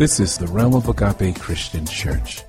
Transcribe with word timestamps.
This 0.00 0.18
is 0.18 0.38
the 0.38 0.46
Realm 0.46 0.74
of 0.74 0.88
Agape 0.88 1.38
Christian 1.38 1.84
Church. 1.84 2.40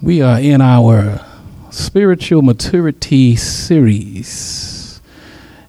We 0.00 0.22
are 0.22 0.40
in 0.40 0.62
our 0.62 1.20
spiritual 1.68 2.40
maturity 2.40 3.36
series. 3.36 5.02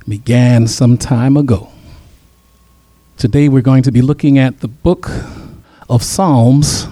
Began 0.07 0.65
some 0.65 0.97
time 0.97 1.35
ago. 1.35 1.67
Today 3.17 3.49
we're 3.49 3.61
going 3.61 3.83
to 3.83 3.91
be 3.91 4.01
looking 4.01 4.37
at 4.37 4.61
the 4.61 4.69
book 4.69 5.11
of 5.89 6.03
Psalms, 6.03 6.87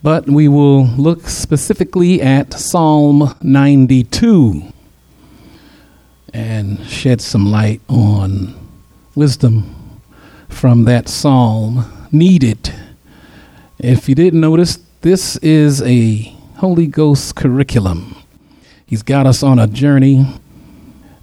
but 0.00 0.28
we 0.28 0.46
will 0.46 0.84
look 0.84 1.26
specifically 1.26 2.22
at 2.22 2.54
Psalm 2.54 3.34
92 3.42 4.62
and 6.32 6.86
shed 6.86 7.20
some 7.20 7.50
light 7.50 7.80
on 7.88 8.54
wisdom 9.16 9.74
from 10.48 10.84
that 10.84 11.08
psalm 11.08 11.84
needed. 12.18 12.72
If 13.78 14.08
you 14.08 14.14
didn't 14.14 14.40
notice, 14.40 14.78
this 15.02 15.36
is 15.38 15.82
a 15.82 16.34
Holy 16.56 16.86
Ghost 16.86 17.36
curriculum. 17.36 18.16
He's 18.86 19.02
got 19.02 19.26
us 19.26 19.42
on 19.42 19.58
a 19.58 19.66
journey. 19.66 20.26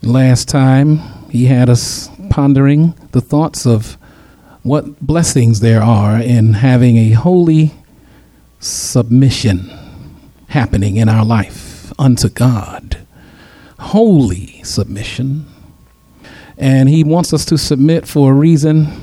Last 0.02 0.48
time, 0.48 1.00
he 1.30 1.46
had 1.46 1.70
us 1.70 2.10
pondering 2.30 2.94
the 3.12 3.22
thoughts 3.22 3.66
of 3.66 3.98
what 4.62 5.00
blessings 5.02 5.60
there 5.60 5.82
are 5.82 6.20
in 6.20 6.54
having 6.54 6.98
a 6.98 7.12
holy 7.12 7.72
submission 8.60 9.72
happening 10.50 10.98
in 10.98 11.10
our 11.10 11.26
life 11.26 11.92
unto 12.00 12.30
God. 12.30 13.06
Holy 13.80 14.62
submission. 14.64 15.46
And 16.58 16.88
he 16.88 17.04
wants 17.04 17.34
us 17.34 17.44
to 17.46 17.58
submit 17.58 18.08
for 18.08 18.32
a 18.32 18.36
reason 18.36 19.03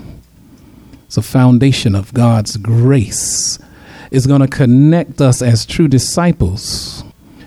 it's 1.10 1.16
a 1.16 1.22
foundation 1.22 1.96
of 1.96 2.14
God's 2.14 2.56
grace. 2.56 3.58
Is 4.12 4.28
going 4.28 4.42
to 4.42 4.46
connect 4.46 5.20
us 5.20 5.42
as 5.42 5.66
true 5.66 5.88
disciples. 5.88 7.02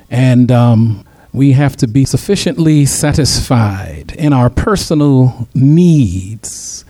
And 0.09 0.51
um, 0.51 1.05
we 1.31 1.53
have 1.53 1.77
to 1.77 1.87
be 1.87 2.03
sufficiently 2.03 2.85
satisfied 2.85 4.15
in 4.17 4.33
our 4.33 4.49
personal 4.49 5.47
needs. 5.55 6.83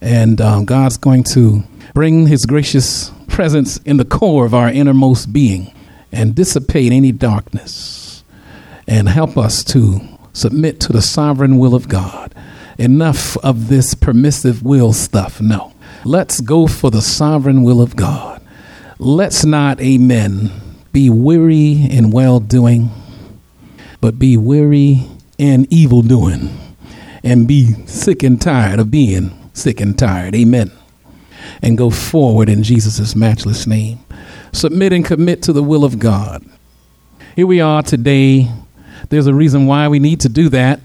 And 0.00 0.40
um, 0.40 0.64
God's 0.64 0.96
going 0.96 1.22
to 1.34 1.62
bring 1.94 2.26
His 2.26 2.46
gracious 2.46 3.12
presence 3.28 3.76
in 3.84 3.96
the 3.96 4.04
core 4.04 4.44
of 4.44 4.54
our 4.54 4.68
innermost 4.68 5.32
being 5.32 5.72
and 6.10 6.34
dissipate 6.34 6.90
any 6.90 7.12
darkness 7.12 8.24
and 8.88 9.08
help 9.08 9.38
us 9.38 9.62
to 9.62 10.00
submit 10.32 10.80
to 10.80 10.92
the 10.92 11.00
sovereign 11.00 11.58
will 11.58 11.76
of 11.76 11.88
God. 11.88 12.34
Enough 12.76 13.36
of 13.36 13.68
this 13.68 13.94
permissive 13.94 14.64
will 14.64 14.92
stuff. 14.92 15.40
No. 15.40 15.74
Let's 16.04 16.40
go 16.40 16.66
for 16.66 16.90
the 16.90 17.02
sovereign 17.02 17.62
will 17.62 17.82
of 17.82 17.96
God. 17.96 18.40
Let's 18.98 19.44
not, 19.44 19.80
amen, 19.80 20.50
be 20.92 21.10
weary 21.10 21.84
in 21.84 22.10
well 22.10 22.40
doing, 22.40 22.90
but 24.00 24.18
be 24.18 24.36
weary 24.36 25.02
in 25.38 25.66
evil 25.70 26.02
doing, 26.02 26.56
and 27.22 27.46
be 27.46 27.74
sick 27.86 28.22
and 28.22 28.40
tired 28.40 28.80
of 28.80 28.90
being 28.90 29.50
sick 29.52 29.80
and 29.80 29.98
tired. 29.98 30.34
Amen. 30.34 30.70
And 31.62 31.76
go 31.76 31.90
forward 31.90 32.48
in 32.48 32.62
Jesus' 32.62 33.14
matchless 33.14 33.66
name. 33.66 33.98
Submit 34.52 34.92
and 34.92 35.04
commit 35.04 35.42
to 35.42 35.52
the 35.52 35.62
will 35.62 35.84
of 35.84 35.98
God. 35.98 36.44
Here 37.36 37.46
we 37.46 37.60
are 37.60 37.82
today. 37.82 38.50
There's 39.10 39.26
a 39.26 39.34
reason 39.34 39.66
why 39.66 39.88
we 39.88 39.98
need 39.98 40.20
to 40.20 40.28
do 40.28 40.48
that. 40.50 40.80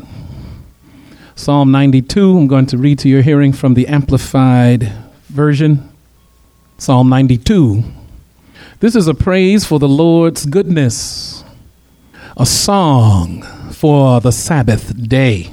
Psalm 1.36 1.72
92, 1.72 2.38
I'm 2.38 2.48
going 2.48 2.68
to 2.68 2.78
read 2.78 3.00
to 3.00 3.10
your 3.10 3.22
hearing 3.22 3.54
from 3.54 3.74
the 3.74 3.88
Amplified 3.88 4.92
Version, 5.34 5.90
Psalm 6.78 7.10
92. 7.10 7.84
This 8.82 8.96
is 8.96 9.08
a 9.08 9.16
praise 9.16 9.66
for 9.66 9.80
the 9.80 9.88
Lord's 9.88 10.46
goodness, 10.46 11.44
a 12.38 12.46
song 12.46 13.42
for 13.72 14.22
the 14.22 14.32
Sabbath 14.32 14.96
day. 15.10 15.52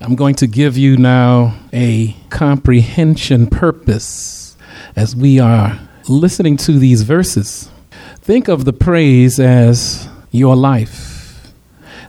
I'm 0.00 0.16
going 0.16 0.34
to 0.34 0.48
give 0.48 0.76
you 0.76 0.96
now 0.96 1.54
a 1.72 2.16
comprehension 2.28 3.46
purpose 3.46 4.56
as 4.96 5.14
we 5.14 5.38
are 5.38 5.78
listening 6.08 6.56
to 6.56 6.80
these 6.80 7.02
verses. 7.02 7.70
Think 8.20 8.48
of 8.48 8.64
the 8.64 8.72
praise 8.72 9.38
as 9.38 10.08
your 10.32 10.56
life. 10.56 11.15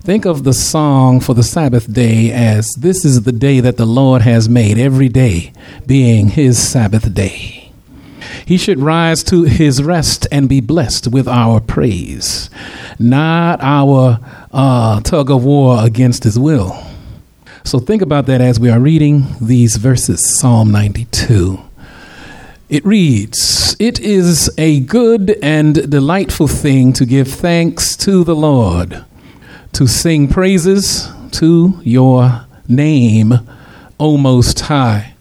Think 0.08 0.24
of 0.24 0.46
the 0.46 0.54
song 0.54 1.20
for 1.20 1.34
the 1.34 1.44
Sabbath 1.44 1.92
day 1.92 2.32
as 2.32 2.76
this 2.76 3.04
is 3.04 3.24
the 3.24 3.34
day 3.34 3.60
that 3.60 3.76
the 3.76 3.86
Lord 3.86 4.22
has 4.22 4.48
made, 4.48 4.78
every 4.78 5.10
day 5.10 5.52
being 5.86 6.30
his 6.30 6.58
Sabbath 6.58 7.14
day. 7.14 7.74
He 8.46 8.58
should 8.58 8.80
rise 8.80 9.22
to 9.26 9.44
his 9.44 9.84
rest 9.84 10.26
and 10.32 10.48
be 10.48 10.62
blessed 10.62 11.10
with 11.10 11.28
our 11.28 11.60
praise, 11.60 12.50
not 12.98 13.60
our 13.62 14.20
uh, 14.54 15.02
tug 15.02 15.30
of 15.30 15.44
war 15.44 15.84
against 15.84 16.24
his 16.24 16.40
will. 16.40 16.82
So 17.66 17.78
think 17.78 18.02
about 18.02 18.28
that 18.28 18.40
as 18.40 18.62
we 18.62 18.70
are 18.70 18.80
reading 18.80 19.26
these 19.42 19.76
verses, 19.76 20.40
Psalm 20.40 20.72
92. 20.72 21.60
It 22.70 22.86
reads, 22.86 23.76
It 23.78 24.00
is 24.00 24.50
a 24.58 24.80
good 24.80 25.38
and 25.44 25.92
delightful 25.92 26.48
thing 26.48 26.94
to 26.94 27.06
give 27.06 27.28
thanks 27.28 27.98
to 27.98 28.24
the 28.24 28.38
Lord 28.38 29.04
to 29.78 29.86
sing 29.86 30.28
praises 30.28 31.08
to 31.30 31.80
your 31.84 32.48
name, 32.68 33.32
O 34.00 34.18
Most 34.18 34.62
High, 34.62 35.14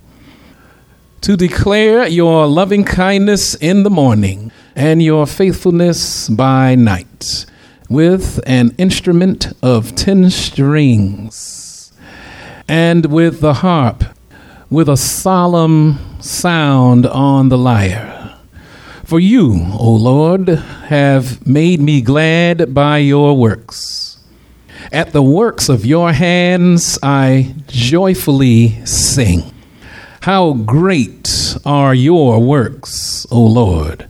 to 1.20 1.36
declare 1.36 2.08
your 2.08 2.46
loving 2.46 2.82
kindness 2.82 3.54
in 3.54 3.82
the 3.82 3.90
morning 3.90 4.50
and 4.74 5.02
your 5.02 5.26
faithfulness 5.26 6.30
by 6.30 6.74
night 6.74 7.44
with 7.90 8.40
an 8.46 8.74
instrument 8.78 9.52
of 9.62 9.94
ten 9.94 10.30
strings 10.30 11.92
and 12.66 13.04
with 13.12 13.40
the 13.40 13.52
harp 13.60 14.04
with 14.70 14.88
a 14.88 14.96
solemn 14.96 15.98
sound 16.22 17.04
on 17.04 17.50
the 17.50 17.58
lyre. 17.58 18.38
For 19.04 19.20
you, 19.20 19.66
O 19.78 19.92
Lord, 19.92 20.48
have 20.88 21.46
made 21.46 21.82
me 21.82 22.00
glad 22.00 22.72
by 22.72 22.96
your 22.98 23.36
works. 23.36 24.05
At 24.92 25.12
the 25.12 25.22
works 25.22 25.68
of 25.68 25.84
your 25.84 26.12
hands 26.12 26.98
I 27.02 27.54
joyfully 27.66 28.84
sing. 28.84 29.52
How 30.20 30.52
great 30.52 31.56
are 31.64 31.94
your 31.94 32.40
works, 32.40 33.26
O 33.30 33.40
Lord! 33.40 34.08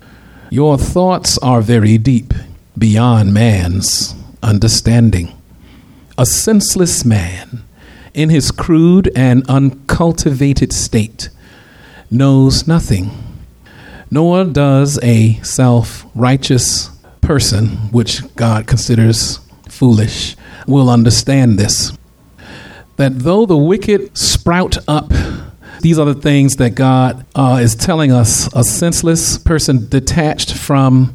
Your 0.51 0.77
thoughts 0.77 1.39
are 1.39 1.61
very 1.61 1.99
deep, 1.99 2.35
beyond 2.77 3.33
man's 3.33 4.15
understanding. 4.43 5.33
A 6.19 6.27
senseless 6.27 7.05
man, 7.05 7.63
in 8.15 8.29
his 8.29 8.51
crude 8.51 9.11
and 9.17 9.49
uncultivated 9.49 10.73
state, 10.73 11.31
knows 12.11 12.67
nothing, 12.67 13.11
nor 14.11 14.45
does 14.45 14.99
a 15.03 15.35
self 15.43 16.05
righteous 16.15 16.91
person, 17.21 17.69
which 17.93 18.23
God 18.37 18.67
considers 18.67 19.41
foolish, 19.69 20.37
will 20.67 20.91
understand 20.91 21.59
this. 21.59 21.97
That 22.97 23.19
though 23.19 23.47
the 23.47 23.57
wicked 23.57 24.17
sprout 24.17 24.79
up, 24.89 25.11
these 25.81 25.99
are 25.99 26.07
the 26.07 26.15
things 26.15 26.57
that 26.57 26.71
God 26.75 27.27
uh, 27.35 27.59
is 27.63 27.75
telling 27.75 28.11
us 28.11 28.49
a 28.55 28.65
senseless 28.65 29.39
person 29.39 29.89
detached 29.89 30.55
from 30.55 31.15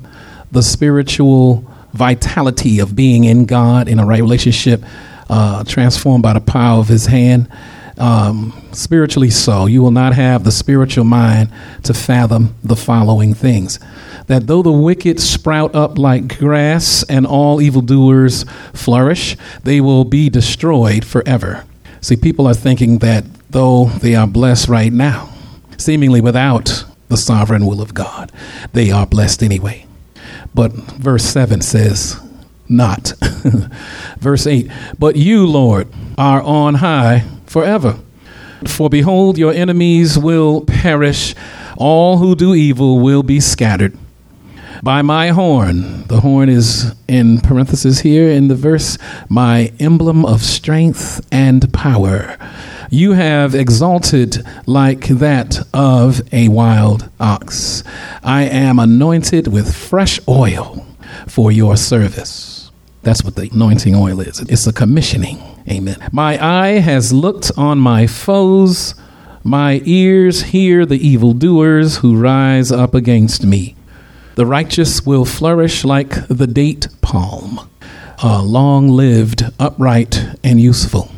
the 0.52 0.62
spiritual 0.62 1.66
vitality 1.94 2.80
of 2.80 2.96
being 2.96 3.24
in 3.24 3.46
God 3.46 3.88
in 3.88 4.00
a 4.00 4.06
right 4.06 4.22
relationship, 4.22 4.84
uh, 5.30 5.64
transformed 5.64 6.24
by 6.24 6.34
the 6.34 6.42
power 6.42 6.80
of 6.80 6.88
His 6.88 7.08
hand. 7.08 7.50
Um, 7.98 8.54
spiritually 8.72 9.30
so, 9.30 9.66
you 9.66 9.82
will 9.82 9.92
not 9.92 10.14
have 10.14 10.44
the 10.44 10.52
spiritual 10.52 11.04
mind 11.04 11.52
to 11.84 11.94
fathom 11.94 12.56
the 12.64 12.76
following 12.76 13.34
things 13.34 13.80
that 14.32 14.48
though 14.48 14.62
the 14.62 14.72
wicked 14.72 15.20
sprout 15.20 15.76
up 15.76 15.98
like 15.98 16.40
grass 16.40 17.04
and 17.10 17.28
all 17.28 17.62
evildoers 17.62 18.46
flourish, 18.74 19.36
they 19.64 19.82
will 19.82 20.06
be 20.06 20.30
destroyed 20.30 21.04
forever. 21.04 21.66
See, 22.00 22.16
people 22.16 22.48
are 22.48 22.54
thinking 22.54 23.00
that 23.00 23.26
though 23.50 23.86
they 23.86 24.16
are 24.16 24.28
blessed 24.28 24.70
right 24.70 24.94
now, 24.94 25.30
seemingly 25.78 26.22
without 26.22 26.86
the 27.10 27.18
sovereign 27.18 27.66
will 27.66 27.82
of 27.82 27.94
God, 27.94 28.32
they 28.72 28.90
are 28.90 29.06
blessed 29.06 29.44
anyway. 29.44 29.86
But 30.54 30.72
verse 30.72 31.26
7 31.26 31.60
says, 31.62 32.18
not. 32.70 33.12
verse 34.20 34.48
8, 34.48 34.72
but 34.98 35.18
you, 35.18 35.46
Lord, 35.46 35.90
are 36.18 36.42
on 36.42 36.76
high 36.76 37.26
forever. 37.52 38.00
For 38.66 38.90
behold, 38.90 39.38
your 39.38 39.52
enemies 39.52 40.18
will 40.18 40.62
perish, 40.62 41.36
all 41.76 42.18
who 42.18 42.34
do 42.34 42.56
evil 42.56 43.00
will 43.00 43.24
be 43.24 43.40
scattered 43.42 43.98
by 44.82 45.02
my 45.02 45.30
horn. 45.30 46.04
The 46.08 46.22
horn 46.22 46.48
is 46.48 46.94
in 47.08 47.42
parenthesis 47.42 48.00
here 48.00 48.30
in 48.30 48.48
the 48.48 48.56
verse, 48.56 48.98
my 49.28 49.74
emblem 49.80 50.26
of 50.26 50.42
strength 50.42 51.26
and 51.32 51.72
power. 51.74 52.38
You 52.90 53.14
have 53.14 53.54
exalted 53.54 54.46
like 54.66 55.08
that 55.08 55.60
of 55.74 56.22
a 56.34 56.48
wild 56.48 57.10
ox. 57.20 57.84
I 58.24 58.44
am 58.44 58.80
anointed 58.80 59.48
with 59.48 59.76
fresh 59.76 60.20
oil 60.28 60.86
for 61.28 61.52
your 61.52 61.78
service. 61.78 62.61
That's 63.04 63.24
what 63.24 63.36
the 63.36 63.50
anointing 63.52 63.96
oil 63.96 64.20
is. 64.20 64.40
It's 64.42 64.68
a 64.68 64.74
commissioning. 64.74 65.42
Amen. 65.70 65.98
My 66.12 66.44
eye 66.44 66.80
has 66.80 67.12
looked 67.12 67.52
on 67.58 67.80
my 67.80 68.08
foes. 68.08 68.96
My 69.44 69.82
ears 69.86 70.44
hear 70.44 70.86
the 70.86 71.00
evildoers 71.08 71.98
who 71.98 72.16
rise 72.16 72.72
up 72.72 72.94
against 72.94 73.44
me. 73.44 73.76
The 74.36 74.46
righteous 74.46 75.06
will 75.06 75.26
flourish 75.26 75.84
like 75.84 76.28
the 76.28 76.48
date 76.48 76.88
palm, 77.02 77.70
uh, 78.24 78.44
long 78.44 78.88
lived, 78.88 79.44
upright, 79.60 80.24
and 80.44 80.62
useful. 80.62 81.12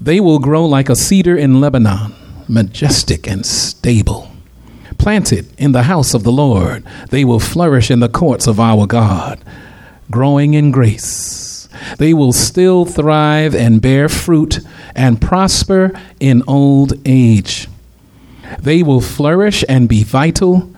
They 0.00 0.18
will 0.18 0.40
grow 0.40 0.66
like 0.66 0.88
a 0.88 0.96
cedar 0.96 1.36
in 1.36 1.60
Lebanon, 1.60 2.12
majestic 2.48 3.28
and 3.28 3.46
stable. 3.46 4.30
Planted 4.98 5.48
in 5.58 5.72
the 5.72 5.84
house 5.84 6.12
of 6.12 6.22
the 6.24 6.32
Lord, 6.32 6.84
they 7.10 7.24
will 7.24 7.40
flourish 7.40 7.90
in 7.90 8.00
the 8.00 8.08
courts 8.08 8.46
of 8.46 8.60
our 8.60 8.86
God, 8.86 9.40
growing 10.12 10.54
in 10.54 10.70
grace. 10.70 11.68
They 11.98 12.14
will 12.14 12.32
still 12.32 12.84
thrive 12.84 13.54
and 13.54 13.82
bear 13.82 14.08
fruit 14.08 14.60
and 14.94 15.20
prosper 15.20 15.90
in 16.20 16.44
old 16.46 16.92
age. 17.04 17.66
They 18.60 18.82
will 18.82 19.00
flourish 19.00 19.64
and 19.68 19.88
be 19.88 20.04
vital 20.04 20.70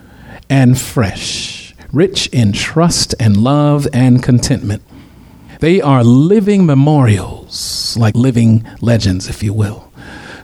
and 0.49 0.81
fresh, 0.81 1.75
rich 1.93 2.29
in 2.29 2.53
trust 2.53 3.15
and 3.19 3.37
love 3.37 3.87
and 3.93 4.23
contentment. 4.23 4.83
They 5.61 5.81
are 5.81 6.05
living 6.05 6.67
memorials, 6.67 7.97
like 7.99 8.15
living 8.15 8.67
legends, 8.81 9.29
if 9.29 9.43
you 9.43 9.53
will, 9.53 9.91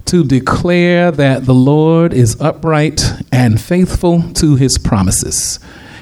to 0.07 0.25
declare 0.25 1.11
that 1.11 1.45
the 1.45 1.55
Lord 1.55 2.13
is 2.13 2.41
upright 2.41 3.03
and 3.31 3.61
faithful 3.61 4.23
to 4.35 4.57
his 4.57 4.79
promises. 4.79 5.61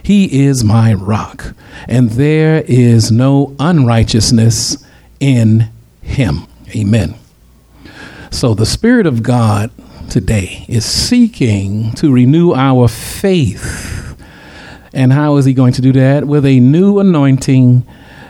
He 0.09 0.47
is 0.47 0.65
my 0.65 0.95
rock, 0.95 1.55
and 1.87 2.09
there 2.09 2.65
is 2.67 3.13
no 3.13 3.55
unrighteousness 3.59 4.83
in 5.21 5.69
him. 6.01 6.47
Amen. 6.75 7.15
So, 8.31 8.55
the 8.55 8.65
Spirit 8.65 9.05
of 9.05 9.23
God 9.23 9.71
today 10.09 10.65
is 10.67 10.87
seeking 10.87 11.93
to 11.97 12.11
renew 12.11 12.55
our 12.55 12.89
faith. 12.89 14.19
And 14.95 15.13
how 15.13 15.37
is 15.37 15.45
he 15.45 15.53
going 15.53 15.75
to 15.75 15.83
do 15.83 15.93
that? 15.93 16.25
With 16.25 16.47
a 16.47 16.59
new 16.59 17.01
anointing, 17.01 17.87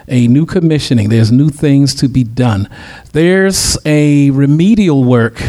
a 0.09 0.27
new 0.27 0.47
commissioning. 0.47 1.11
There's 1.11 1.31
new 1.31 1.49
things 1.49 1.95
to 1.95 2.09
be 2.09 2.25
done. 2.25 2.69
There's 3.13 3.79
a 3.85 4.31
remedial 4.31 5.05
work 5.05 5.41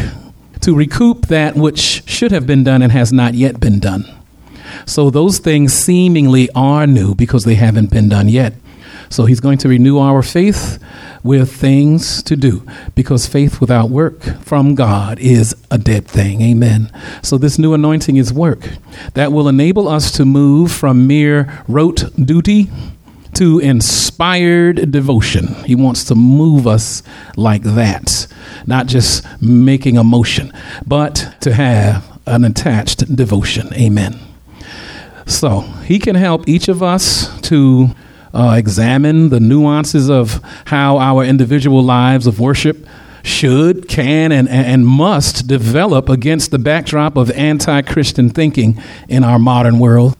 to 0.60 0.76
recoup 0.76 1.26
that 1.26 1.56
which 1.56 2.08
should 2.08 2.30
have 2.30 2.46
been 2.46 2.62
done 2.62 2.82
and 2.82 2.92
has 2.92 3.12
not 3.12 3.34
yet 3.34 3.58
been 3.58 3.80
done. 3.80 4.19
So 4.86 5.10
those 5.10 5.38
things 5.38 5.72
seemingly 5.72 6.48
are 6.54 6.86
new 6.86 7.14
because 7.14 7.44
they 7.44 7.54
haven't 7.54 7.90
been 7.90 8.08
done 8.08 8.28
yet. 8.28 8.54
So 9.10 9.24
he's 9.24 9.40
going 9.40 9.58
to 9.58 9.68
renew 9.68 9.98
our 9.98 10.22
faith 10.22 10.78
with 11.24 11.52
things 11.52 12.22
to 12.22 12.36
do 12.36 12.64
because 12.94 13.26
faith 13.26 13.60
without 13.60 13.90
work 13.90 14.22
from 14.40 14.76
God 14.76 15.18
is 15.18 15.54
a 15.70 15.78
dead 15.78 16.06
thing. 16.06 16.40
Amen. 16.42 16.92
So 17.22 17.36
this 17.36 17.58
new 17.58 17.74
anointing 17.74 18.16
is 18.16 18.32
work 18.32 18.68
that 19.14 19.32
will 19.32 19.48
enable 19.48 19.88
us 19.88 20.12
to 20.12 20.24
move 20.24 20.70
from 20.70 21.08
mere 21.08 21.64
rote 21.66 22.04
duty 22.16 22.70
to 23.34 23.58
inspired 23.58 24.90
devotion. 24.90 25.54
He 25.64 25.74
wants 25.74 26.04
to 26.04 26.14
move 26.14 26.66
us 26.66 27.02
like 27.36 27.62
that, 27.62 28.26
not 28.66 28.86
just 28.86 29.24
making 29.42 29.98
a 29.98 30.04
motion, 30.04 30.52
but 30.86 31.34
to 31.40 31.52
have 31.52 32.20
an 32.26 32.44
attached 32.44 33.14
devotion. 33.14 33.72
Amen. 33.74 34.29
So 35.30 35.60
he 35.60 35.98
can 35.98 36.16
help 36.16 36.48
each 36.48 36.68
of 36.68 36.82
us 36.82 37.40
to 37.42 37.90
uh, 38.34 38.54
examine 38.58 39.28
the 39.28 39.40
nuances 39.40 40.10
of 40.10 40.40
how 40.66 40.98
our 40.98 41.24
individual 41.24 41.82
lives 41.82 42.26
of 42.26 42.40
worship 42.40 42.86
should, 43.22 43.88
can, 43.88 44.32
and, 44.32 44.48
and 44.48 44.86
must 44.86 45.46
develop 45.46 46.08
against 46.08 46.50
the 46.50 46.58
backdrop 46.58 47.16
of 47.16 47.30
anti 47.32 47.82
Christian 47.82 48.30
thinking 48.30 48.82
in 49.08 49.24
our 49.24 49.38
modern 49.38 49.78
world. 49.78 50.16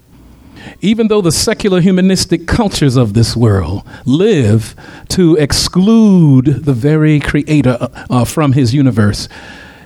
Even 0.80 1.08
though 1.08 1.20
the 1.20 1.32
secular 1.32 1.80
humanistic 1.80 2.46
cultures 2.46 2.96
of 2.96 3.14
this 3.14 3.36
world 3.36 3.82
live 4.04 4.76
to 5.08 5.34
exclude 5.36 6.64
the 6.64 6.72
very 6.72 7.18
creator 7.18 7.76
uh, 7.80 8.06
uh 8.10 8.24
from 8.24 8.52
his 8.52 8.74
universe, 8.74 9.28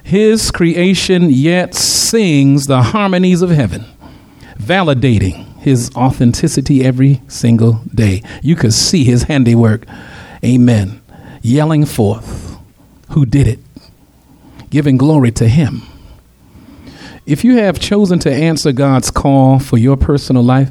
his 0.03 0.51
creation 0.51 1.31
yet 1.31 1.75
sings 1.75 2.67
the 2.67 2.83
harmonies 2.83 3.41
of 3.41 3.51
heaven, 3.51 3.87
validating 4.59 5.57
his 5.59 5.91
authenticity 5.97 6.85
every 6.85 7.21
single 7.29 7.81
day. 7.95 8.23
You 8.43 8.57
could 8.57 8.75
see 8.75 9.05
his 9.05 9.25
handiwork. 9.25 9.87
Amen. 10.45 11.01
Yelling 11.43 11.85
forth 11.87 12.57
who 13.11 13.25
did 13.25 13.47
it, 13.47 13.59
giving 14.71 14.97
glory 14.97 15.31
to 15.33 15.49
him. 15.49 15.83
If 17.27 17.45
you 17.45 17.57
have 17.57 17.79
chosen 17.79 18.19
to 18.21 18.33
answer 18.33 18.73
God's 18.73 19.11
call 19.11 19.59
for 19.59 19.79
your 19.79 19.97
personal 19.97 20.43
life, 20.43 20.71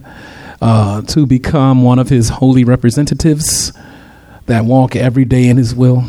uh, 0.61 1.01
to 1.01 1.25
become 1.25 1.83
one 1.83 1.99
of 1.99 2.09
his 2.09 2.29
holy 2.29 2.63
representatives 2.63 3.73
that 4.45 4.63
walk 4.63 4.95
every 4.95 5.25
day 5.25 5.47
in 5.47 5.57
his 5.57 5.75
will, 5.75 6.05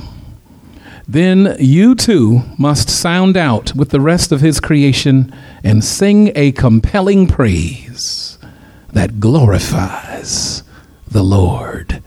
then 1.06 1.56
you 1.58 1.94
too 1.94 2.42
must 2.58 2.88
sound 2.88 3.36
out 3.36 3.74
with 3.74 3.90
the 3.90 4.00
rest 4.00 4.32
of 4.32 4.40
his 4.40 4.60
creation 4.60 5.34
and 5.62 5.84
sing 5.84 6.32
a 6.34 6.52
compelling 6.52 7.26
praise 7.26 8.38
that 8.92 9.20
glorifies 9.20 10.62
the 11.10 11.22
Lord. 11.22 12.02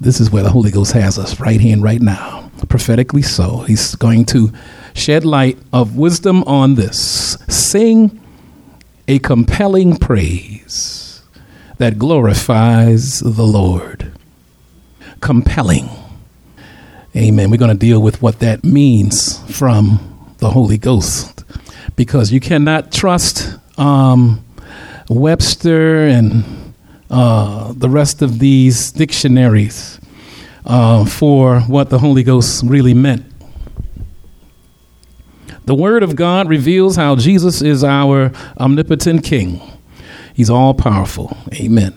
This 0.00 0.20
is 0.20 0.30
where 0.30 0.42
the 0.42 0.50
Holy 0.50 0.70
Ghost 0.70 0.92
has 0.92 1.18
us 1.18 1.40
right 1.40 1.60
here 1.60 1.72
and 1.72 1.82
right 1.82 2.00
now, 2.00 2.50
prophetically 2.68 3.22
so. 3.22 3.58
He's 3.60 3.94
going 3.94 4.26
to 4.26 4.52
shed 4.94 5.24
light 5.24 5.58
of 5.72 5.96
wisdom 5.96 6.44
on 6.44 6.74
this. 6.74 7.36
Sing 7.48 8.20
a 9.08 9.18
compelling 9.18 9.96
praise 9.96 11.22
that 11.78 11.98
glorifies 11.98 13.20
the 13.20 13.44
Lord. 13.44 14.12
Compelling. 15.20 15.88
Amen. 17.16 17.48
We're 17.48 17.58
going 17.58 17.70
to 17.70 17.76
deal 17.76 18.02
with 18.02 18.20
what 18.20 18.40
that 18.40 18.64
means 18.64 19.38
from 19.56 20.34
the 20.38 20.50
Holy 20.50 20.78
Ghost 20.78 21.44
because 21.94 22.32
you 22.32 22.40
cannot 22.40 22.90
trust 22.90 23.56
um, 23.78 24.44
Webster 25.08 26.08
and 26.08 26.74
uh, 27.10 27.72
the 27.72 27.88
rest 27.88 28.20
of 28.20 28.40
these 28.40 28.90
dictionaries 28.90 30.00
uh, 30.66 31.04
for 31.04 31.60
what 31.60 31.88
the 31.88 32.00
Holy 32.00 32.24
Ghost 32.24 32.64
really 32.66 32.94
meant. 32.94 33.24
The 35.66 35.74
Word 35.76 36.02
of 36.02 36.16
God 36.16 36.48
reveals 36.48 36.96
how 36.96 37.14
Jesus 37.14 37.62
is 37.62 37.84
our 37.84 38.32
omnipotent 38.58 39.22
King. 39.22 39.60
He's 40.34 40.50
all 40.50 40.74
powerful. 40.74 41.36
Amen. 41.54 41.96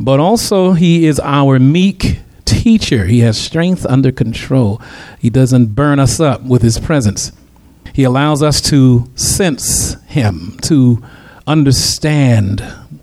But 0.00 0.18
also, 0.18 0.72
He 0.72 1.06
is 1.06 1.20
our 1.20 1.60
meek 1.60 2.22
teacher. 2.48 3.04
He 3.06 3.20
has 3.20 3.38
strength 3.38 3.86
under 3.86 4.12
control. 4.12 4.80
He 5.18 5.30
doesn't 5.30 5.74
burn 5.74 5.98
us 5.98 6.20
up 6.20 6.42
with 6.42 6.62
His 6.62 6.78
presence. 6.78 7.32
He 7.92 8.04
allows 8.04 8.42
us 8.42 8.60
to 8.62 9.10
sense 9.14 9.94
Him, 10.04 10.58
to 10.62 11.02
understand 11.46 12.60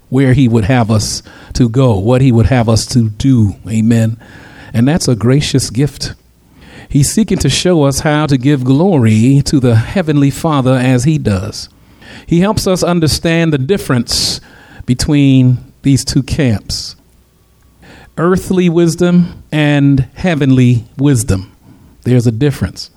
where 0.09 0.33
He 0.33 0.47
would 0.47 0.65
have 0.65 0.89
us 0.89 1.21
to 1.53 1.69
go, 1.69 1.97
what 1.97 2.21
He 2.21 2.31
would 2.31 2.47
have 2.47 2.69
us 2.69 2.85
to 2.87 3.09
do. 3.09 3.55
Amen. 3.67 4.17
And 4.73 4.87
that's 4.87 5.07
a 5.07 5.15
gracious 5.15 5.69
gift. 5.69 6.13
He's 6.89 7.11
seeking 7.11 7.39
to 7.39 7.49
show 7.49 7.83
us 7.83 7.99
how 7.99 8.25
to 8.27 8.37
give 8.37 8.63
glory 8.63 9.41
to 9.45 9.59
the 9.59 9.75
Heavenly 9.75 10.31
Father 10.31 10.73
as 10.73 11.03
He 11.03 11.17
does. 11.17 11.69
He 12.27 12.39
helps 12.39 12.67
us 12.67 12.83
understand 12.83 13.51
the 13.51 13.57
difference 13.57 14.39
between 14.85 15.57
these 15.81 16.05
two 16.05 16.23
camps 16.23 16.95
earthly 18.17 18.69
wisdom 18.69 19.43
and 19.51 20.01
heavenly 20.15 20.85
wisdom. 20.97 21.51
There's 22.03 22.27
a 22.27 22.31
difference. 22.31 22.91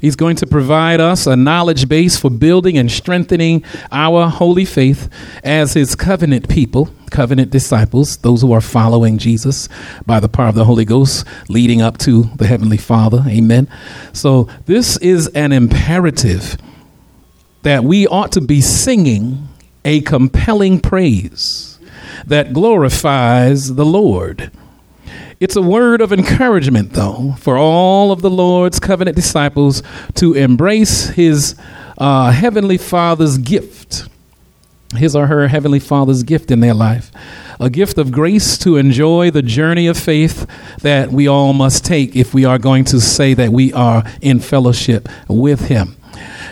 He's 0.00 0.16
going 0.16 0.36
to 0.36 0.46
provide 0.46 1.00
us 1.00 1.26
a 1.26 1.36
knowledge 1.36 1.88
base 1.88 2.18
for 2.18 2.30
building 2.30 2.76
and 2.76 2.90
strengthening 2.90 3.64
our 3.92 4.28
holy 4.28 4.64
faith 4.64 5.08
as 5.44 5.74
his 5.74 5.94
covenant 5.94 6.48
people, 6.48 6.90
covenant 7.10 7.50
disciples, 7.50 8.16
those 8.18 8.42
who 8.42 8.52
are 8.52 8.60
following 8.60 9.18
Jesus 9.18 9.68
by 10.06 10.18
the 10.18 10.28
power 10.28 10.48
of 10.48 10.54
the 10.54 10.64
Holy 10.64 10.84
Ghost, 10.84 11.24
leading 11.48 11.82
up 11.82 11.98
to 11.98 12.24
the 12.36 12.46
Heavenly 12.46 12.78
Father. 12.78 13.22
Amen. 13.28 13.68
So, 14.12 14.48
this 14.66 14.96
is 14.96 15.28
an 15.28 15.52
imperative 15.52 16.56
that 17.62 17.84
we 17.84 18.08
ought 18.08 18.32
to 18.32 18.40
be 18.40 18.60
singing 18.60 19.48
a 19.84 20.00
compelling 20.00 20.80
praise 20.80 21.71
that 22.26 22.52
glorifies 22.52 23.74
the 23.74 23.84
Lord 23.84 24.50
It's 25.40 25.56
a 25.56 25.62
word 25.62 26.00
of 26.00 26.12
encouragement, 26.12 26.92
though, 26.92 27.34
for 27.38 27.58
all 27.58 28.12
of 28.12 28.22
the 28.22 28.30
Lord's 28.30 28.78
covenant 28.78 29.16
disciples 29.16 29.82
to 30.14 30.34
embrace 30.34 31.08
his 31.08 31.56
uh, 31.98 32.30
heavenly 32.30 32.78
Father's 32.78 33.38
gift, 33.38 34.06
his 34.94 35.16
or 35.16 35.26
her 35.26 35.48
heavenly 35.48 35.80
Father's 35.80 36.22
gift 36.22 36.52
in 36.52 36.60
their 36.60 36.74
life, 36.74 37.10
a 37.58 37.68
gift 37.68 37.98
of 37.98 38.12
grace 38.12 38.56
to 38.58 38.76
enjoy 38.76 39.32
the 39.32 39.42
journey 39.42 39.88
of 39.88 39.98
faith 39.98 40.46
that 40.82 41.10
we 41.10 41.26
all 41.26 41.52
must 41.52 41.84
take 41.84 42.14
if 42.14 42.32
we 42.32 42.44
are 42.44 42.58
going 42.58 42.84
to 42.84 43.00
say 43.00 43.34
that 43.34 43.50
we 43.50 43.72
are 43.72 44.04
in 44.20 44.38
fellowship 44.38 45.08
with 45.28 45.66
him. 45.66 45.96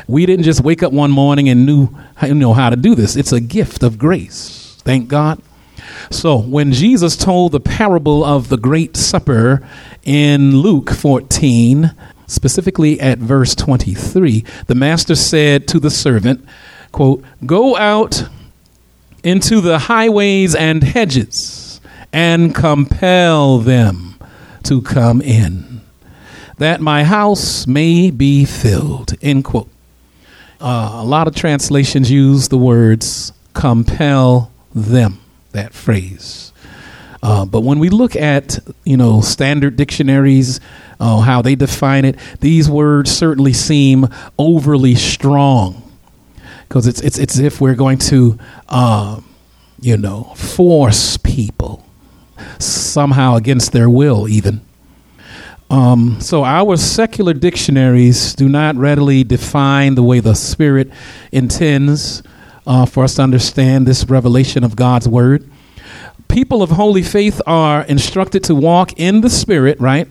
We 0.09 0.27
didn't 0.27 0.45
just 0.45 0.63
wake 0.63 0.83
up 0.83 0.93
one 0.93 1.13
morning 1.13 1.49
and 1.49 1.65
knew 1.65 1.91
you 2.23 2.35
know 2.35 2.55
how 2.55 2.71
to 2.71 2.77
do 2.77 2.97
this. 2.97 3.15
It's 3.15 3.31
a 3.31 3.41
gift 3.41 3.85
of 3.85 3.99
grace. 3.99 4.77
Thank 4.85 5.07
God 5.07 5.41
so, 6.11 6.37
when 6.37 6.73
Jesus 6.73 7.17
told 7.17 7.53
the 7.53 7.61
parable 7.61 8.25
of 8.25 8.49
the 8.49 8.57
Great 8.57 8.97
Supper 8.97 9.67
in 10.03 10.57
Luke 10.57 10.91
14, 10.91 11.95
specifically 12.27 13.01
at 13.01 13.19
verse 13.19 13.55
23, 13.55 14.45
the 14.67 14.75
master 14.75 15.15
said 15.15 15.69
to 15.69 15.79
the 15.79 15.91
servant, 15.91 16.45
quote, 16.93 17.25
Go 17.47 17.77
out 17.77 18.25
into 19.23 19.61
the 19.61 19.79
highways 19.79 20.55
and 20.55 20.83
hedges 20.83 21.81
and 22.13 22.55
compel 22.55 23.59
them 23.59 24.17
to 24.65 24.83
come 24.83 25.21
in, 25.21 25.81
that 26.59 26.81
my 26.81 27.05
house 27.05 27.67
may 27.67 28.11
be 28.11 28.45
filled. 28.45 29.15
End 29.23 29.45
quote. 29.45 29.69
Uh, 30.61 30.91
a 30.95 31.05
lot 31.05 31.27
of 31.27 31.35
translations 31.35 32.11
use 32.11 32.49
the 32.49 32.59
words 32.59 33.33
compel 33.55 34.51
them 34.75 35.19
that 35.53 35.75
phrase. 35.75 36.53
Uh, 37.23 37.45
but 37.45 37.61
when 37.61 37.79
we 37.79 37.91
look 37.91 38.17
at 38.17 38.59
you 38.85 38.97
know 38.97 39.21
standard 39.21 39.77
dictionaries, 39.77 40.61
uh, 40.99 41.21
how 41.21 41.43
they 41.43 41.55
define 41.55 42.05
it, 42.05 42.17
these 42.41 42.69
words 42.69 43.11
certainly 43.11 43.53
seem 43.53 44.09
overly 44.39 44.95
strong 44.95 45.83
because 46.69 46.87
it's 46.87 47.01
it's 47.01 47.19
it's 47.19 47.35
as 47.35 47.41
if 47.41 47.61
we're 47.61 47.75
going 47.75 47.99
to 47.99 48.39
uh, 48.69 49.21
you 49.81 49.97
know 49.97 50.25
force 50.35 51.17
people 51.19 51.85
somehow 52.59 53.37
against 53.37 53.73
their 53.73 53.91
will 53.91 54.29
even. 54.29 54.63
Um, 55.69 56.21
so 56.21 56.45
our 56.45 56.77
secular 56.77 57.33
dictionaries 57.33 58.35
do 58.35 58.49
not 58.49 58.75
readily 58.75 59.23
define 59.23 59.95
the 59.95 60.03
way 60.03 60.19
the 60.19 60.35
Spirit 60.35 60.91
intends 61.31 62.25
uh, 62.67 62.87
for 62.87 63.05
us 63.05 63.15
to 63.15 63.23
understand 63.23 63.87
this 63.87 64.05
revelation 64.05 64.65
of 64.65 64.77
God's 64.77 65.09
word. 65.09 65.49
People 66.29 66.63
of 66.63 66.71
holy 66.71 67.03
faith 67.03 67.41
are 67.47 67.83
instructed 67.83 68.45
to 68.45 68.55
walk 68.55 68.99
in 68.99 69.21
the 69.21 69.31
Spirit, 69.31 69.81
right? 69.81 70.09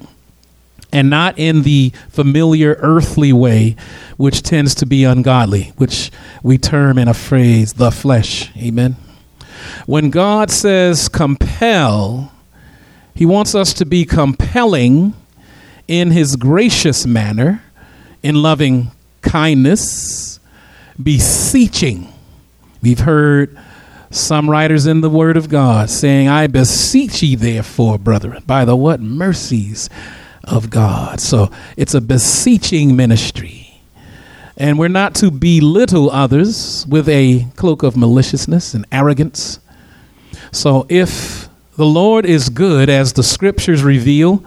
And 0.91 1.10
not 1.10 1.38
in 1.38 1.62
the 1.62 1.94
familiar 2.10 2.75
earthly 2.79 3.32
way, 3.32 3.75
which 4.18 4.41
tends 4.41 4.75
to 4.75 4.86
be 4.86 5.03
ungodly, 5.03 5.72
which 5.77 6.12
we 6.44 6.58
term 6.58 6.98
in 6.98 7.08
a 7.08 7.13
phrase, 7.13 7.74
the 7.74 7.91
flesh. 7.91 8.51
Amen. 8.58 8.98
When 9.86 10.10
God 10.10 10.50
says 10.50 11.08
compel, 11.08 12.32
He 13.13 13.25
wants 13.25 13.53
us 13.56 13.74
to 13.74 13.86
be 13.86 14.03
compelling 14.06 15.13
in 15.88 16.12
His 16.12 16.36
gracious 16.36 17.06
manner, 17.06 17.63
in 18.24 18.36
loving 18.36 18.91
kindness, 19.22 20.39
beseeching 21.01 22.12
We've 22.81 23.00
heard 23.00 23.57
some 24.12 24.50
writers 24.50 24.86
in 24.86 25.01
the 25.01 25.09
Word 25.09 25.38
of 25.38 25.50
God 25.50 25.89
saying, 25.89 26.27
I 26.27 26.48
beseech 26.48 27.21
ye 27.21 27.36
therefore, 27.36 28.00
brethren, 28.00 28.43
by 28.48 28.65
the 28.65 28.75
what 28.75 29.01
mercies 29.01 29.89
of 30.43 30.69
God. 30.69 31.19
So 31.19 31.51
it's 31.77 31.93
a 31.93 32.01
beseeching 32.01 32.95
ministry. 32.95 33.81
And 34.57 34.79
we're 34.79 34.88
not 34.88 35.15
to 35.15 35.31
belittle 35.31 36.09
others 36.09 36.86
with 36.88 37.07
a 37.07 37.45
cloak 37.55 37.83
of 37.83 37.95
maliciousness 37.95 38.74
and 38.74 38.86
arrogance. 38.91 39.59
So 40.51 40.86
if 40.89 41.48
the 41.77 41.86
Lord 41.86 42.25
is 42.25 42.50
good, 42.50 42.89
as 42.89 43.13
the 43.13 43.24
scriptures 43.24 43.83
reveal, 43.83 44.43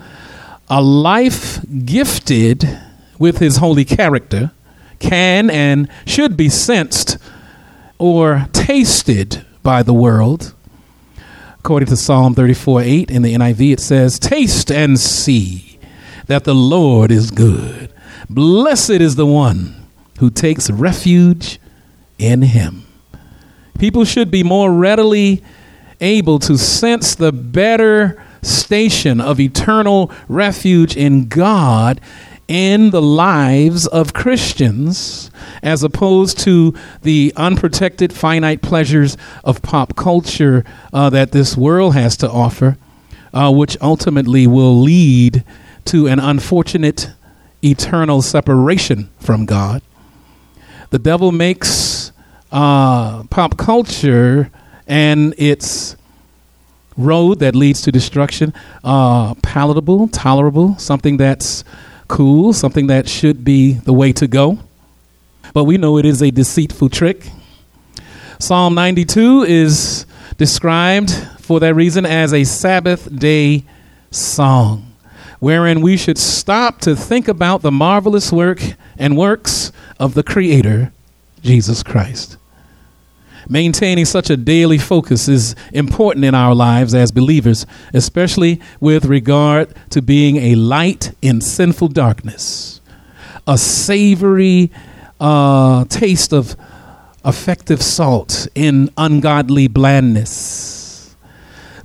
a 0.68 0.82
life 0.82 1.64
gifted 1.84 2.78
with 3.18 3.38
his 3.38 3.58
holy 3.58 3.84
character 3.84 4.50
can 4.98 5.50
and 5.50 5.88
should 6.06 6.36
be 6.36 6.48
sensed 6.48 7.18
or 7.98 8.48
tasted 8.52 9.44
by 9.62 9.82
the 9.82 9.94
world. 9.94 10.54
According 11.58 11.88
to 11.88 11.96
Psalm 11.96 12.34
34 12.34 12.82
8 12.82 13.10
in 13.10 13.22
the 13.22 13.34
NIV, 13.34 13.74
it 13.74 13.80
says, 13.80 14.18
Taste 14.18 14.70
and 14.70 14.98
see 14.98 15.78
that 16.26 16.44
the 16.44 16.54
Lord 16.54 17.10
is 17.10 17.30
good. 17.30 17.92
Blessed 18.28 18.90
is 18.90 19.16
the 19.16 19.26
one 19.26 19.86
who 20.18 20.30
takes 20.30 20.70
refuge 20.70 21.60
in 22.18 22.42
him. 22.42 22.84
People 23.78 24.04
should 24.04 24.30
be 24.30 24.42
more 24.42 24.72
readily 24.72 25.42
able 26.00 26.38
to 26.40 26.58
sense 26.58 27.14
the 27.14 27.32
better 27.32 28.22
station 28.42 29.20
of 29.20 29.38
eternal 29.38 30.10
refuge 30.28 30.96
in 30.96 31.28
God 31.28 32.00
in 32.52 32.90
the 32.90 33.00
lives 33.00 33.86
of 33.86 34.12
Christians 34.12 35.30
as 35.62 35.82
opposed 35.82 36.38
to 36.40 36.74
the 37.00 37.32
unprotected 37.34 38.12
finite 38.12 38.60
pleasures 38.60 39.16
of 39.42 39.62
pop 39.62 39.96
culture 39.96 40.62
uh, 40.92 41.08
that 41.08 41.32
this 41.32 41.56
world 41.56 41.94
has 41.94 42.14
to 42.18 42.30
offer, 42.30 42.76
uh, 43.32 43.50
which 43.50 43.78
ultimately 43.80 44.46
will 44.46 44.78
lead 44.78 45.42
to 45.86 46.06
an 46.06 46.20
unfortunate 46.20 47.08
eternal 47.64 48.20
separation 48.20 49.08
from 49.18 49.46
God. 49.46 49.80
The 50.90 50.98
devil 50.98 51.32
makes 51.32 52.12
uh, 52.50 53.22
pop 53.30 53.56
culture 53.56 54.50
and 54.86 55.34
its 55.38 55.96
road 56.98 57.38
that 57.38 57.56
leads 57.56 57.80
to 57.80 57.90
destruction 57.90 58.52
uh, 58.84 59.32
palatable, 59.36 60.08
tolerable, 60.08 60.76
something 60.76 61.16
that's 61.16 61.64
cool, 62.12 62.52
something 62.52 62.88
that 62.88 63.08
should 63.08 63.42
be 63.42 63.72
the 63.72 63.92
way 63.92 64.12
to 64.12 64.26
go. 64.26 64.58
But 65.54 65.64
we 65.64 65.78
know 65.78 65.96
it 65.96 66.04
is 66.04 66.22
a 66.22 66.30
deceitful 66.30 66.90
trick. 66.90 67.30
Psalm 68.38 68.74
92 68.74 69.44
is 69.44 70.04
described 70.36 71.10
for 71.40 71.58
that 71.60 71.74
reason 71.74 72.04
as 72.04 72.34
a 72.34 72.44
Sabbath 72.44 73.08
day 73.18 73.64
song, 74.10 74.92
wherein 75.40 75.80
we 75.80 75.96
should 75.96 76.18
stop 76.18 76.80
to 76.80 76.94
think 76.94 77.28
about 77.28 77.62
the 77.62 77.72
marvelous 77.72 78.30
work 78.30 78.60
and 78.98 79.16
works 79.16 79.72
of 79.98 80.12
the 80.12 80.22
Creator, 80.22 80.92
Jesus 81.40 81.82
Christ. 81.82 82.36
Maintaining 83.48 84.04
such 84.04 84.30
a 84.30 84.36
daily 84.36 84.78
focus 84.78 85.28
is 85.28 85.54
important 85.72 86.24
in 86.24 86.34
our 86.34 86.54
lives 86.54 86.94
as 86.94 87.10
believers, 87.10 87.66
especially 87.92 88.60
with 88.80 89.04
regard 89.04 89.74
to 89.90 90.00
being 90.00 90.36
a 90.36 90.54
light 90.54 91.12
in 91.22 91.40
sinful 91.40 91.88
darkness, 91.88 92.80
a 93.46 93.58
savory 93.58 94.70
uh, 95.20 95.84
taste 95.86 96.32
of 96.32 96.56
effective 97.24 97.82
salt 97.82 98.48
in 98.54 98.90
ungodly 98.96 99.68
blandness. 99.68 101.14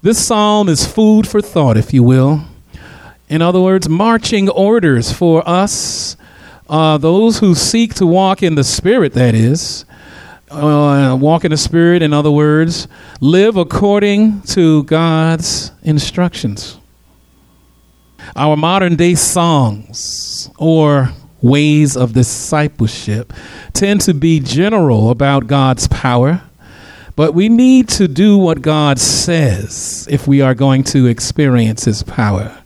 This 0.02 0.26
psalm 0.26 0.70
is 0.70 0.86
food 0.86 1.28
for 1.28 1.42
thought, 1.42 1.78
if 1.78 1.94
you 1.94 2.04
will. 2.04 2.42
In 3.30 3.42
other 3.42 3.60
words, 3.60 3.90
marching 3.90 4.48
orders 4.50 5.12
for 5.12 5.48
us, 5.48 6.16
uh, 6.70 6.98
those 6.98 7.40
who 7.40 7.56
seek 7.56 7.94
to 7.96 8.06
walk 8.06 8.42
in 8.42 8.56
the 8.56 8.64
Spirit, 8.64 9.14
that 9.14 9.36
is, 9.36 9.86
uh, 10.50 11.18
walk 11.20 11.46
in 11.46 11.51
the 11.51 11.58
Spirit, 11.58 12.01
in 12.01 12.13
other 12.13 12.32
words, 12.32 12.88
live 13.20 13.58
according 13.58 14.42
to 14.44 14.84
God's 14.84 15.72
instructions. 15.84 16.77
Our 18.36 18.58
modern 18.58 18.96
day 18.96 19.16
songs 19.16 20.50
or 20.58 21.10
ways 21.42 21.96
of 21.96 22.13
discipleship 22.13 23.34
tend 23.74 24.01
to 24.01 24.13
be 24.13 24.39
general 24.39 25.10
about 25.10 25.48
God's 25.48 25.88
power, 25.88 26.42
but 27.16 27.34
we 27.34 27.50
need 27.50 27.89
to 27.89 28.08
do 28.08 28.38
what 28.38 28.62
God 28.62 29.00
says 29.00 30.08
if 30.10 30.27
we 30.27 30.42
are 30.42 30.56
going 30.56 30.84
to 30.86 31.08
experience 31.08 31.86
His 31.86 32.04
power 32.04 32.58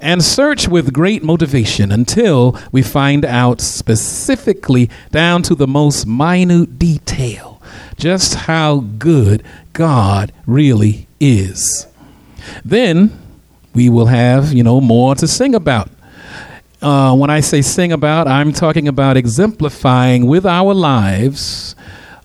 and 0.00 0.22
search 0.22 0.68
with 0.68 0.92
great 0.92 1.22
motivation 1.22 1.90
until 1.92 2.58
we 2.72 2.82
find 2.82 3.24
out 3.24 3.60
specifically, 3.60 4.90
down 5.10 5.42
to 5.42 5.54
the 5.54 5.66
most 5.66 6.06
minute 6.06 6.78
detail, 6.78 7.60
just 7.96 8.34
how 8.34 8.80
good 8.98 9.42
God 9.72 10.32
really 10.46 11.06
is. 11.20 11.86
Then 12.64 13.18
we 13.74 13.88
will 13.88 14.06
have, 14.06 14.52
you 14.52 14.62
know, 14.62 14.80
more 14.80 15.14
to 15.16 15.26
sing 15.26 15.54
about. 15.54 15.90
Uh, 16.80 17.14
when 17.16 17.28
I 17.28 17.40
say 17.40 17.60
sing 17.60 17.92
about, 17.92 18.28
I'm 18.28 18.52
talking 18.52 18.86
about 18.86 19.16
exemplifying 19.16 20.26
with 20.26 20.46
our 20.46 20.74
lives 20.74 21.74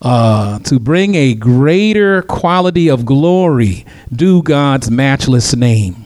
uh, 0.03 0.59
to 0.59 0.79
bring 0.79 1.15
a 1.15 1.33
greater 1.33 2.21
quality 2.23 2.89
of 2.89 3.05
glory 3.05 3.85
due 4.11 4.43
God's 4.43 4.91
matchless 4.91 5.55
name. 5.55 6.05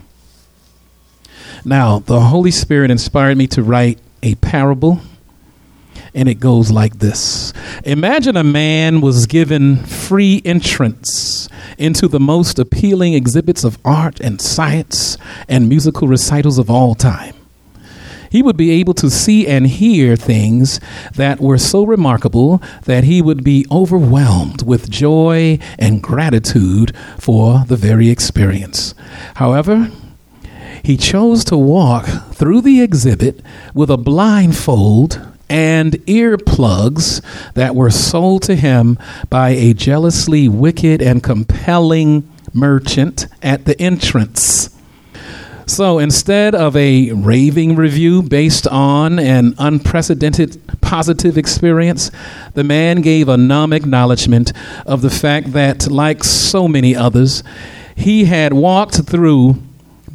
Now, 1.68 2.00
the 2.00 2.22
Holy 2.22 2.52
Spirit 2.52 2.92
inspired 2.92 3.38
me 3.38 3.46
to 3.48 3.62
write 3.62 4.00
a 4.24 4.36
parable, 4.36 5.02
and 6.14 6.30
it 6.30 6.36
goes 6.36 6.72
like 6.72 7.00
this 7.00 7.52
Imagine 7.84 8.38
a 8.38 8.44
man 8.44 9.02
was 9.02 9.26
given 9.26 9.76
free 9.76 10.42
entrance 10.46 11.50
into 11.78 12.08
the 12.08 12.22
most 12.22 12.58
appealing 12.58 13.16
exhibits 13.16 13.66
of 13.66 13.78
art 13.84 14.22
and 14.22 14.40
science 14.40 15.18
and 15.50 15.68
musical 15.68 16.08
recitals 16.08 16.58
of 16.58 16.70
all 16.70 16.96
time 16.96 17.36
he 18.30 18.42
would 18.42 18.58
be 18.58 18.72
able 18.72 18.94
to 18.94 19.10
see 19.10 19.48
and 19.48 19.68
hear 19.68 20.18
things 20.18 20.82
that 21.16 21.40
were 21.40 21.58
so 21.58 21.86
remarkable 21.86 22.62
that 22.84 23.06
he 23.06 23.22
would 23.22 23.42
be 23.42 23.66
overwhelmed 23.72 24.64
with 24.64 24.90
joy 24.90 25.58
and 25.80 26.04
gratitude 26.04 26.94
for 27.18 27.64
the 27.68 27.78
very 27.78 28.10
experience. 28.10 28.94
However, 29.36 29.90
he 30.88 30.96
chose 30.96 31.44
to 31.44 31.58
walk 31.58 32.06
through 32.32 32.62
the 32.62 32.80
exhibit 32.80 33.42
with 33.74 33.90
a 33.90 33.98
blindfold 33.98 35.20
and 35.50 35.92
earplugs 36.06 37.22
that 37.56 37.76
were 37.76 37.92
sold 37.92 38.42
to 38.42 38.56
him 38.56 38.98
by 39.30 39.50
a 39.50 39.74
jealously 39.74 40.48
wicked 40.48 41.02
and 41.02 41.22
compelling 41.22 42.26
merchant 42.54 43.28
at 43.44 43.66
the 43.66 43.78
entrance. 43.82 44.74
So 45.66 46.00
instead 46.00 46.56
of 46.56 46.78
a 46.78 47.12
raving 47.12 47.76
review 47.76 48.24
based 48.24 48.66
on 48.66 49.20
an 49.20 49.56
unprecedented 49.58 50.62
positive 50.80 51.38
experience, 51.38 52.12
the 52.54 52.64
man 52.64 53.02
gave 53.02 53.28
a 53.28 53.36
numb 53.36 53.74
acknowledgement 53.74 54.54
of 54.86 55.02
the 55.02 55.10
fact 55.10 55.52
that, 55.52 55.92
like 55.92 56.24
so 56.24 56.66
many 56.66 56.96
others, 56.96 57.44
he 57.94 58.24
had 58.24 58.54
walked 58.54 59.06
through 59.06 59.62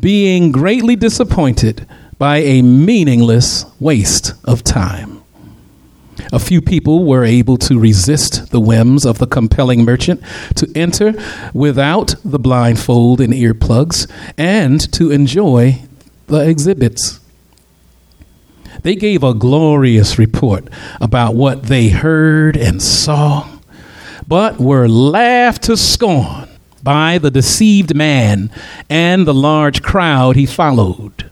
being 0.02 0.50
greatly 0.50 0.96
disappointed 0.96 1.86
by 2.18 2.38
a 2.38 2.60
meaningless 2.60 3.64
waste 3.78 4.34
of 4.44 4.64
time. 4.64 5.22
A 6.32 6.40
few 6.40 6.60
people 6.60 7.04
were 7.04 7.24
able 7.24 7.56
to 7.58 7.78
resist 7.78 8.50
the 8.50 8.60
whims 8.60 9.06
of 9.06 9.18
the 9.18 9.28
compelling 9.28 9.84
merchant 9.84 10.20
to 10.56 10.70
enter 10.74 11.14
without 11.54 12.16
the 12.24 12.40
blindfold 12.40 13.20
and 13.20 13.32
earplugs 13.32 14.10
and 14.36 14.92
to 14.92 15.12
enjoy 15.12 15.80
the 16.26 16.48
exhibits. 16.48 17.20
They 18.82 18.96
gave 18.96 19.22
a 19.22 19.34
glorious 19.34 20.18
report 20.18 20.68
about 21.00 21.36
what 21.36 21.64
they 21.64 21.90
heard 21.90 22.56
and 22.56 22.82
saw, 22.82 23.48
but 24.26 24.58
were 24.58 24.88
laughed 24.88 25.62
to 25.64 25.76
scorn 25.76 26.48
by 26.82 27.18
the 27.18 27.30
deceived 27.30 27.94
man 27.94 28.50
and 28.88 29.26
the 29.26 29.34
large 29.34 29.82
crowd 29.82 30.36
he 30.36 30.46
followed. 30.46 31.30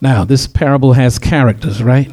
Now, 0.00 0.24
this 0.24 0.46
parable 0.46 0.92
has 0.92 1.18
characters, 1.18 1.82
right? 1.82 2.10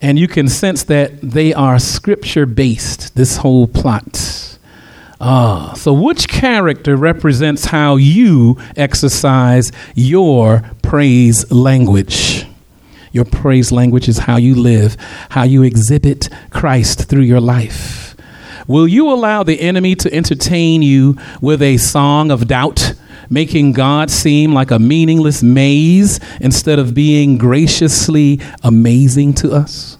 And 0.00 0.18
you 0.18 0.28
can 0.28 0.48
sense 0.48 0.82
that 0.84 1.20
they 1.20 1.52
are 1.54 1.78
scripture 1.78 2.46
based, 2.46 3.14
this 3.16 3.38
whole 3.38 3.66
plot. 3.66 4.58
Ah, 5.20 5.72
so 5.74 5.92
which 5.94 6.28
character 6.28 6.94
represents 6.96 7.66
how 7.66 7.96
you 7.96 8.58
exercise 8.76 9.72
your 9.94 10.62
praise 10.82 11.50
language? 11.50 12.46
Your 13.12 13.24
praise 13.24 13.72
language 13.72 14.08
is 14.08 14.18
how 14.18 14.36
you 14.36 14.54
live, 14.54 14.96
how 15.30 15.44
you 15.44 15.62
exhibit 15.62 16.28
Christ 16.50 17.08
through 17.08 17.22
your 17.22 17.40
life. 17.40 18.05
Will 18.66 18.88
you 18.88 19.10
allow 19.10 19.42
the 19.42 19.60
enemy 19.60 19.94
to 19.96 20.12
entertain 20.12 20.82
you 20.82 21.16
with 21.40 21.62
a 21.62 21.76
song 21.76 22.30
of 22.30 22.46
doubt? 22.46 22.94
making 23.28 23.72
God 23.72 24.08
seem 24.08 24.52
like 24.52 24.70
a 24.70 24.78
meaningless 24.78 25.42
maze 25.42 26.20
instead 26.40 26.78
of 26.78 26.94
being 26.94 27.38
graciously 27.38 28.40
amazing 28.62 29.34
to 29.34 29.52
us? 29.52 29.95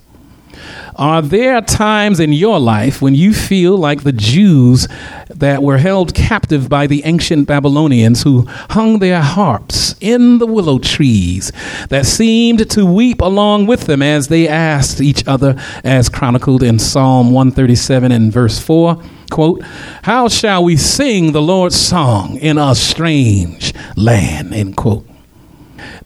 Are 0.97 1.21
there 1.21 1.61
times 1.61 2.21
in 2.21 2.33
your 2.33 2.59
life 2.59 3.03
when 3.03 3.15
you 3.15 3.35
feel 3.35 3.77
like 3.77 4.03
the 4.03 4.13
Jews 4.13 4.89
that 5.29 5.63
were 5.63 5.77
held 5.77 6.15
captive 6.15 6.71
by 6.71 6.87
the 6.87 7.03
ancient 7.05 7.47
Babylonians 7.47 8.23
who 8.23 8.47
hung 8.71 8.99
their 8.99 9.21
harps 9.21 9.95
in 10.01 10.39
the 10.39 10.47
willow 10.47 10.79
trees 10.79 11.53
that 11.91 12.07
seemed 12.07 12.71
to 12.71 12.87
weep 12.87 13.21
along 13.21 13.67
with 13.67 13.83
them 13.83 14.01
as 14.01 14.29
they 14.29 14.49
asked 14.49 15.03
each 15.03 15.27
other, 15.29 15.55
as 15.85 16.09
chronicled 16.09 16.63
in 16.63 16.79
Psalm 16.79 17.31
137 17.31 18.11
and 18.11 18.33
verse 18.33 18.59
4? 18.59 19.03
quote, 19.31 19.63
How 20.05 20.29
shall 20.29 20.65
we 20.65 20.77
sing 20.77 21.33
the 21.33 21.43
Lord's 21.43 21.77
song 21.77 22.39
in 22.39 22.57
a 22.57 22.75
strange 22.75 23.75
land, 23.97 24.55
end 24.55 24.77
quote. 24.77 25.07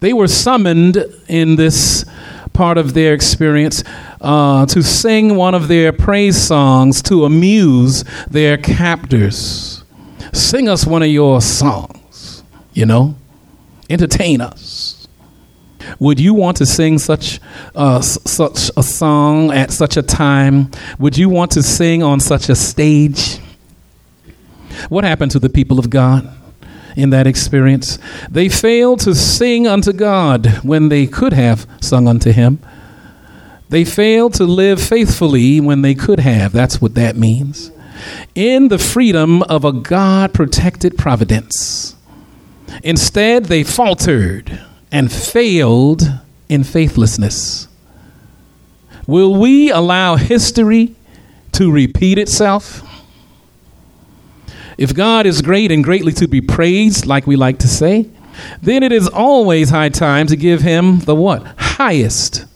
They 0.01 0.13
were 0.13 0.29
summoned 0.29 1.05
in 1.29 1.57
this 1.57 2.05
part 2.53 2.79
of 2.79 2.95
their 2.95 3.15
experience 3.15 3.83
uh, 4.21 4.67
to 4.67 4.83
sing 4.83 5.37
one 5.37 5.55
of 5.55 5.69
their 5.69 5.93
praise 5.93 6.37
songs 6.37 7.03
to 7.03 7.25
amuse 7.25 8.05
their 8.29 8.57
captors. 8.57 9.85
Sing 10.33 10.69
us 10.69 10.87
one 10.87 11.03
of 11.03 11.09
your 11.09 11.41
songs, 11.41 12.45
you 12.73 12.87
know, 12.87 13.17
entertain 13.89 14.41
us. 14.41 15.09
Would 15.99 16.21
you 16.21 16.35
want 16.35 16.57
to 16.59 16.67
sing 16.67 16.99
such 16.99 17.41
uh, 17.75 18.01
such 18.01 18.71
a 18.77 18.83
song 18.83 19.51
at 19.51 19.71
such 19.71 19.97
a 19.97 20.03
time? 20.03 20.71
Would 20.99 21.17
you 21.17 21.29
want 21.29 21.51
to 21.53 21.63
sing 21.63 22.03
on 22.03 22.21
such 22.21 22.49
a 22.49 22.55
stage? 22.55 23.39
What 24.89 25.05
happened 25.05 25.33
to 25.33 25.39
the 25.39 25.49
people 25.49 25.79
of 25.79 25.91
God 25.91 26.31
in 26.97 27.11
that 27.11 27.27
experience? 27.27 27.99
They 28.31 28.49
failed 28.49 29.01
to 29.01 29.15
sing 29.15 29.67
unto 29.67 29.93
God 29.93 30.47
when 30.63 30.89
they 30.89 31.07
could 31.07 31.33
have 31.33 31.67
sung 31.81 32.09
unto 32.09 32.33
Him. 32.33 32.61
They 33.69 33.85
failed 33.85 34.35
to 34.35 34.45
live 34.45 34.83
faithfully 34.83 35.61
when 35.61 35.83
they 35.83 35.95
could 35.95 36.21
have. 36.21 36.53
That's 36.53 36.81
what 36.81 36.95
that 36.95 37.17
means. 37.17 37.71
In 38.35 38.69
the 38.69 38.79
freedom 38.79 39.43
of 39.45 39.65
a 39.65 39.73
God 39.73 40.35
protected 40.35 40.99
providence. 40.99 41.95
Instead, 42.83 43.47
they 43.47 43.63
faltered 43.63 44.61
and 44.91 45.13
failed 45.13 46.03
in 46.49 46.65
faithlessness. 46.65 47.69
Will 49.07 49.35
we 49.35 49.71
allow 49.71 50.17
history 50.17 50.95
to 51.53 51.71
repeat 51.71 52.19
itself? 52.19 52.83
If 54.81 54.95
God 54.95 55.27
is 55.27 55.43
great 55.43 55.71
and 55.71 55.85
greatly 55.85 56.13
to 56.15 56.27
be 56.27 56.41
praised, 56.41 57.05
like 57.05 57.27
we 57.27 57.37
like 57.37 57.59
to 57.59 57.69
say, 57.69 58.09
then 58.63 58.83
it 58.83 58.93
is 58.93 59.09
always 59.09 59.69
high 59.69 59.91
time 59.91 60.27
to 60.29 60.37
give 60.37 60.63
him 60.63 61.01
the 61.01 61.15
what? 61.15 61.47
Highest, 61.59 62.47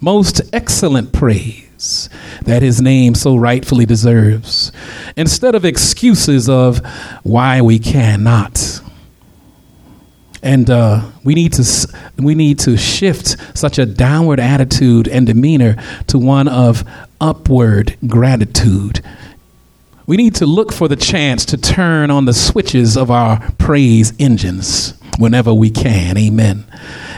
most 0.00 0.40
excellent 0.52 1.12
praise 1.12 2.10
that 2.42 2.62
his 2.62 2.82
name 2.82 3.14
so 3.14 3.36
rightfully 3.36 3.86
deserves, 3.86 4.72
instead 5.16 5.54
of 5.54 5.64
excuses 5.64 6.48
of 6.48 6.84
why 7.22 7.60
we 7.60 7.78
cannot 7.78 8.80
and 10.42 10.70
uh, 10.70 11.04
we 11.24 11.34
need 11.34 11.52
to 11.52 11.88
we 12.16 12.34
need 12.34 12.58
to 12.60 12.76
shift 12.76 13.36
such 13.56 13.78
a 13.78 13.86
downward 13.86 14.40
attitude 14.40 15.08
and 15.08 15.26
demeanor 15.26 15.76
to 16.06 16.18
one 16.18 16.48
of 16.48 16.84
upward 17.20 17.96
gratitude. 18.06 19.02
We 20.08 20.16
need 20.16 20.36
to 20.36 20.46
look 20.46 20.72
for 20.72 20.88
the 20.88 20.96
chance 20.96 21.44
to 21.44 21.58
turn 21.58 22.10
on 22.10 22.24
the 22.24 22.32
switches 22.32 22.96
of 22.96 23.10
our 23.10 23.52
praise 23.58 24.14
engines 24.18 24.94
whenever 25.18 25.52
we 25.52 25.68
can. 25.68 26.16
Amen. 26.16 26.64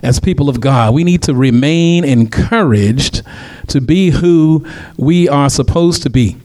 As 0.02 0.18
people 0.18 0.48
of 0.48 0.60
God, 0.60 0.92
we 0.92 1.04
need 1.04 1.22
to 1.22 1.32
remain 1.32 2.02
encouraged 2.02 3.22
to 3.68 3.80
be 3.80 4.10
who 4.10 4.66
we 4.96 5.28
are 5.28 5.48
supposed 5.48 6.02
to 6.02 6.10
be. 6.10 6.36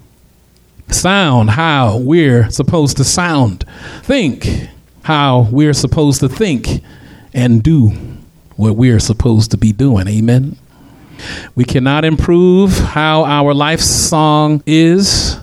Sound 0.89 1.49
how 1.49 1.97
we're 1.97 2.47
supposed 2.51 2.97
to 2.97 3.03
sound. 3.03 3.65
Think 4.03 4.69
how 5.01 5.47
we're 5.49 5.73
supposed 5.73 6.19
to 6.19 6.29
think 6.29 6.83
and 7.33 7.63
do 7.63 7.89
what 8.55 8.75
we're 8.75 8.99
supposed 8.99 9.49
to 9.49 9.57
be 9.57 9.71
doing. 9.71 10.07
Amen. 10.07 10.57
We 11.55 11.65
cannot 11.65 12.05
improve 12.05 12.77
how 12.77 13.23
our 13.23 13.55
life 13.55 13.81
song 13.81 14.61
is 14.67 15.34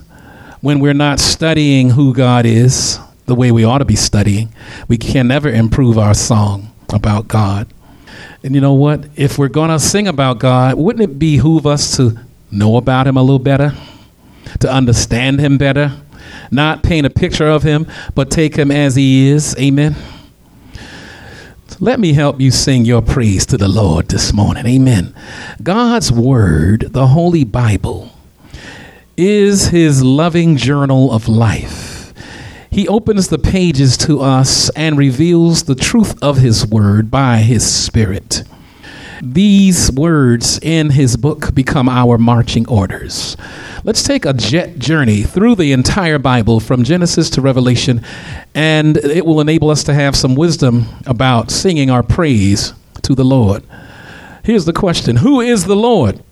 when 0.63 0.79
we're 0.79 0.93
not 0.93 1.19
studying 1.19 1.89
who 1.89 2.13
God 2.13 2.45
is 2.45 2.97
the 3.25 3.35
way 3.35 3.51
we 3.51 3.65
ought 3.65 3.79
to 3.79 3.85
be 3.85 3.97
studying. 3.97 4.47
We 4.87 4.97
can 4.97 5.27
never 5.27 5.49
improve 5.49 5.97
our 5.97 6.13
song 6.13 6.71
about 6.93 7.27
God. 7.27 7.67
And 8.43 8.55
you 8.55 8.61
know 8.61 8.73
what? 8.73 9.05
If 9.17 9.37
we're 9.37 9.49
going 9.49 9.71
to 9.71 9.79
sing 9.79 10.07
about 10.07 10.39
God, 10.39 10.75
wouldn't 10.75 11.03
it 11.03 11.19
behoove 11.19 11.67
us 11.67 11.97
to 11.97 12.17
know 12.49 12.77
about 12.77 13.07
Him 13.07 13.17
a 13.17 13.21
little 13.21 13.39
better, 13.39 13.73
to 14.61 14.71
understand 14.71 15.41
Him 15.41 15.57
better, 15.57 16.01
not 16.49 16.81
paint 16.81 17.05
a 17.05 17.09
picture 17.09 17.49
of 17.49 17.63
him, 17.63 17.85
but 18.15 18.31
take 18.31 18.55
him 18.55 18.71
as 18.71 18.95
he 18.95 19.27
is. 19.27 19.55
Amen. 19.59 19.95
Let 21.79 21.99
me 21.99 22.13
help 22.13 22.39
you 22.39 22.51
sing 22.51 22.85
your 22.85 23.01
praise 23.01 23.45
to 23.47 23.57
the 23.57 23.67
Lord 23.67 24.07
this 24.07 24.31
morning. 24.31 24.65
Amen. 24.65 25.13
God's 25.61 26.11
Word, 26.11 26.93
the 26.93 27.07
Holy 27.07 27.43
Bible, 27.43 28.12
is 29.17 29.67
his 29.67 30.03
loving 30.03 30.57
journal 30.57 31.11
of 31.11 31.27
life. 31.27 31.93
He 32.73 32.87
opens 32.87 33.27
the 33.27 33.37
pages 33.37 33.97
to 33.97 34.19
us 34.21 34.71
and 34.71 34.97
reveals 34.97 35.63
the 35.63 35.75
truth 35.75 36.21
of 36.23 36.37
His 36.37 36.65
Word 36.65 37.11
by 37.11 37.37
His 37.37 37.63
Spirit. 37.71 38.43
These 39.21 39.91
words 39.91 40.59
in 40.59 40.89
His 40.89 41.15
book 41.15 41.53
become 41.53 41.87
our 41.87 42.17
marching 42.17 42.67
orders. 42.67 43.37
Let's 43.83 44.01
take 44.01 44.25
a 44.25 44.33
jet 44.33 44.79
journey 44.79 45.21
through 45.21 45.53
the 45.53 45.71
entire 45.71 46.17
Bible 46.17 46.59
from 46.59 46.83
Genesis 46.83 47.29
to 47.31 47.41
Revelation, 47.41 48.03
and 48.55 48.97
it 48.97 49.23
will 49.23 49.39
enable 49.39 49.69
us 49.69 49.83
to 49.83 49.93
have 49.93 50.15
some 50.15 50.33
wisdom 50.33 50.87
about 51.05 51.51
singing 51.51 51.91
our 51.91 52.01
praise 52.01 52.73
to 53.03 53.13
the 53.13 53.23
Lord. 53.23 53.63
Here's 54.43 54.65
the 54.65 54.73
question 54.73 55.17
Who 55.17 55.41
is 55.41 55.65
the 55.65 55.75
Lord? 55.75 56.23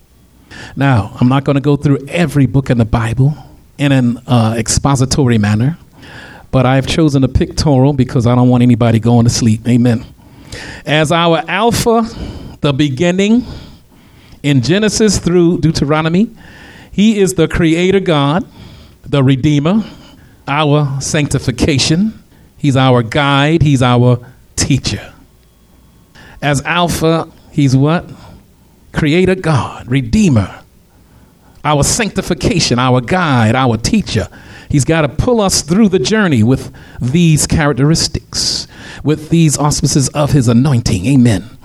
Now, 0.75 1.15
I'm 1.19 1.27
not 1.27 1.43
going 1.43 1.55
to 1.55 1.61
go 1.61 1.75
through 1.75 2.05
every 2.07 2.45
book 2.45 2.69
in 2.69 2.77
the 2.77 2.85
Bible 2.85 3.33
in 3.77 3.91
an 3.91 4.17
uh, 4.27 4.55
expository 4.57 5.37
manner 5.37 5.77
but 6.51 6.65
I've 6.65 6.85
chosen 6.85 7.23
a 7.23 7.29
pictorial 7.29 7.93
because 7.93 8.27
I 8.27 8.35
don't 8.35 8.49
want 8.49 8.61
anybody 8.61 8.99
going 8.99 9.23
to 9.23 9.29
sleep. 9.29 9.67
Amen. 9.67 10.05
As 10.85 11.11
our 11.11 11.41
Alpha, 11.47 12.05
the 12.59 12.73
beginning, 12.73 13.45
in 14.43 14.61
Genesis 14.61 15.17
through 15.17 15.59
Deuteronomy, 15.59 16.29
He 16.91 17.19
is 17.19 17.33
the 17.35 17.47
Creator 17.47 18.01
God, 18.01 18.45
the 19.03 19.23
Redeemer, 19.23 19.83
our 20.47 20.99
sanctification. 20.99 22.21
He's 22.57 22.75
our 22.75 23.01
guide, 23.01 23.61
He's 23.61 23.81
our 23.81 24.19
teacher. 24.57 25.13
As 26.41 26.61
Alpha, 26.63 27.31
He's 27.51 27.75
what? 27.77 28.09
Creator 28.93 29.36
God, 29.36 29.88
Redeemer, 29.88 30.62
our 31.63 31.84
sanctification, 31.84 32.80
our 32.80 33.01
guide, 33.01 33.56
our 33.56 33.77
teacher. 33.77 34.27
He's 34.69 34.86
got 34.86 35.01
to 35.01 35.10
pull 35.10 35.41
us 35.41 35.62
through 35.62 35.89
the 35.89 35.99
journey 35.99 36.43
with 36.43 36.73
these 36.99 37.45
characteristics, 37.45 38.67
with 39.04 39.30
these 39.30 39.58
auspices 39.58 40.10
of 40.10 40.32
his 40.32 40.47
anointing. 40.47 41.06
Amen. 41.06 41.58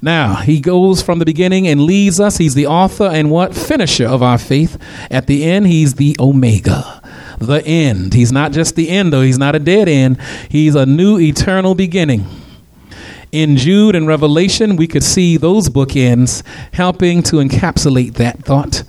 Now, 0.00 0.36
he 0.36 0.60
goes 0.60 1.02
from 1.02 1.18
the 1.18 1.24
beginning 1.24 1.66
and 1.66 1.82
leads 1.82 2.20
us. 2.20 2.36
He's 2.36 2.54
the 2.54 2.66
author 2.66 3.04
and 3.04 3.30
what? 3.30 3.54
Finisher 3.54 4.06
of 4.06 4.22
our 4.22 4.38
faith. 4.38 4.80
At 5.10 5.26
the 5.26 5.44
end, 5.44 5.66
he's 5.66 5.94
the 5.94 6.16
Omega, 6.20 7.02
the 7.38 7.64
end. 7.66 8.14
He's 8.14 8.30
not 8.30 8.52
just 8.52 8.76
the 8.76 8.88
end, 8.88 9.12
though. 9.12 9.22
He's 9.22 9.38
not 9.38 9.56
a 9.56 9.58
dead 9.58 9.88
end. 9.88 10.20
He's 10.48 10.74
a 10.74 10.86
new 10.86 11.18
eternal 11.18 11.74
beginning. 11.74 12.26
In 13.30 13.56
Jude 13.56 13.94
and 13.94 14.06
Revelation, 14.06 14.76
we 14.76 14.86
could 14.86 15.04
see 15.04 15.36
those 15.36 15.68
bookends 15.68 16.42
helping 16.72 17.22
to 17.24 17.36
encapsulate 17.36 18.14
that 18.14 18.44
thought. 18.44 18.84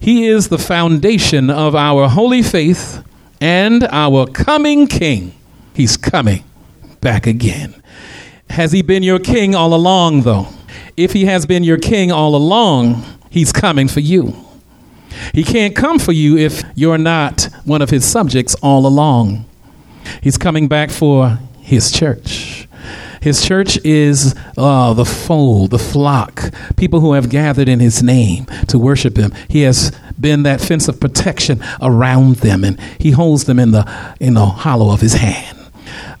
He 0.00 0.26
is 0.26 0.48
the 0.48 0.58
foundation 0.58 1.50
of 1.50 1.74
our 1.74 2.08
holy 2.08 2.42
faith 2.42 3.04
and 3.40 3.84
our 3.90 4.26
coming 4.26 4.86
king. 4.86 5.34
He's 5.74 5.96
coming 5.96 6.44
back 7.00 7.26
again. 7.26 7.74
Has 8.50 8.72
he 8.72 8.82
been 8.82 9.02
your 9.02 9.18
king 9.18 9.54
all 9.54 9.74
along, 9.74 10.22
though? 10.22 10.48
If 10.96 11.12
he 11.12 11.24
has 11.26 11.44
been 11.44 11.64
your 11.64 11.78
king 11.78 12.12
all 12.12 12.36
along, 12.36 13.04
he's 13.30 13.52
coming 13.52 13.88
for 13.88 14.00
you. 14.00 14.34
He 15.32 15.44
can't 15.44 15.76
come 15.76 15.98
for 15.98 16.12
you 16.12 16.36
if 16.38 16.62
you're 16.74 16.98
not 16.98 17.48
one 17.64 17.82
of 17.82 17.90
his 17.90 18.04
subjects 18.04 18.54
all 18.62 18.86
along. 18.86 19.44
He's 20.22 20.38
coming 20.38 20.68
back 20.68 20.90
for 20.90 21.38
his 21.60 21.90
church. 21.90 22.63
His 23.24 23.42
church 23.42 23.78
is 23.84 24.34
uh, 24.58 24.92
the 24.92 25.06
fold, 25.06 25.70
the 25.70 25.78
flock, 25.78 26.52
people 26.76 27.00
who 27.00 27.14
have 27.14 27.30
gathered 27.30 27.70
in 27.70 27.80
his 27.80 28.02
name 28.02 28.44
to 28.68 28.78
worship 28.78 29.16
him. 29.16 29.32
He 29.48 29.62
has 29.62 29.92
been 30.20 30.42
that 30.42 30.60
fence 30.60 30.88
of 30.88 31.00
protection 31.00 31.64
around 31.80 32.36
them, 32.36 32.64
and 32.64 32.78
he 33.00 33.12
holds 33.12 33.44
them 33.44 33.58
in 33.58 33.70
the, 33.70 33.90
in 34.20 34.34
the 34.34 34.44
hollow 34.44 34.92
of 34.92 35.00
his 35.00 35.14
hand. 35.14 35.56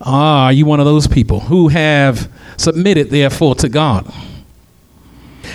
Ah, 0.00 0.46
are 0.46 0.52
you 0.54 0.64
one 0.64 0.80
of 0.80 0.86
those 0.86 1.06
people 1.06 1.40
who 1.40 1.68
have 1.68 2.26
submitted, 2.56 3.10
therefore, 3.10 3.54
to 3.56 3.68
God? 3.68 4.10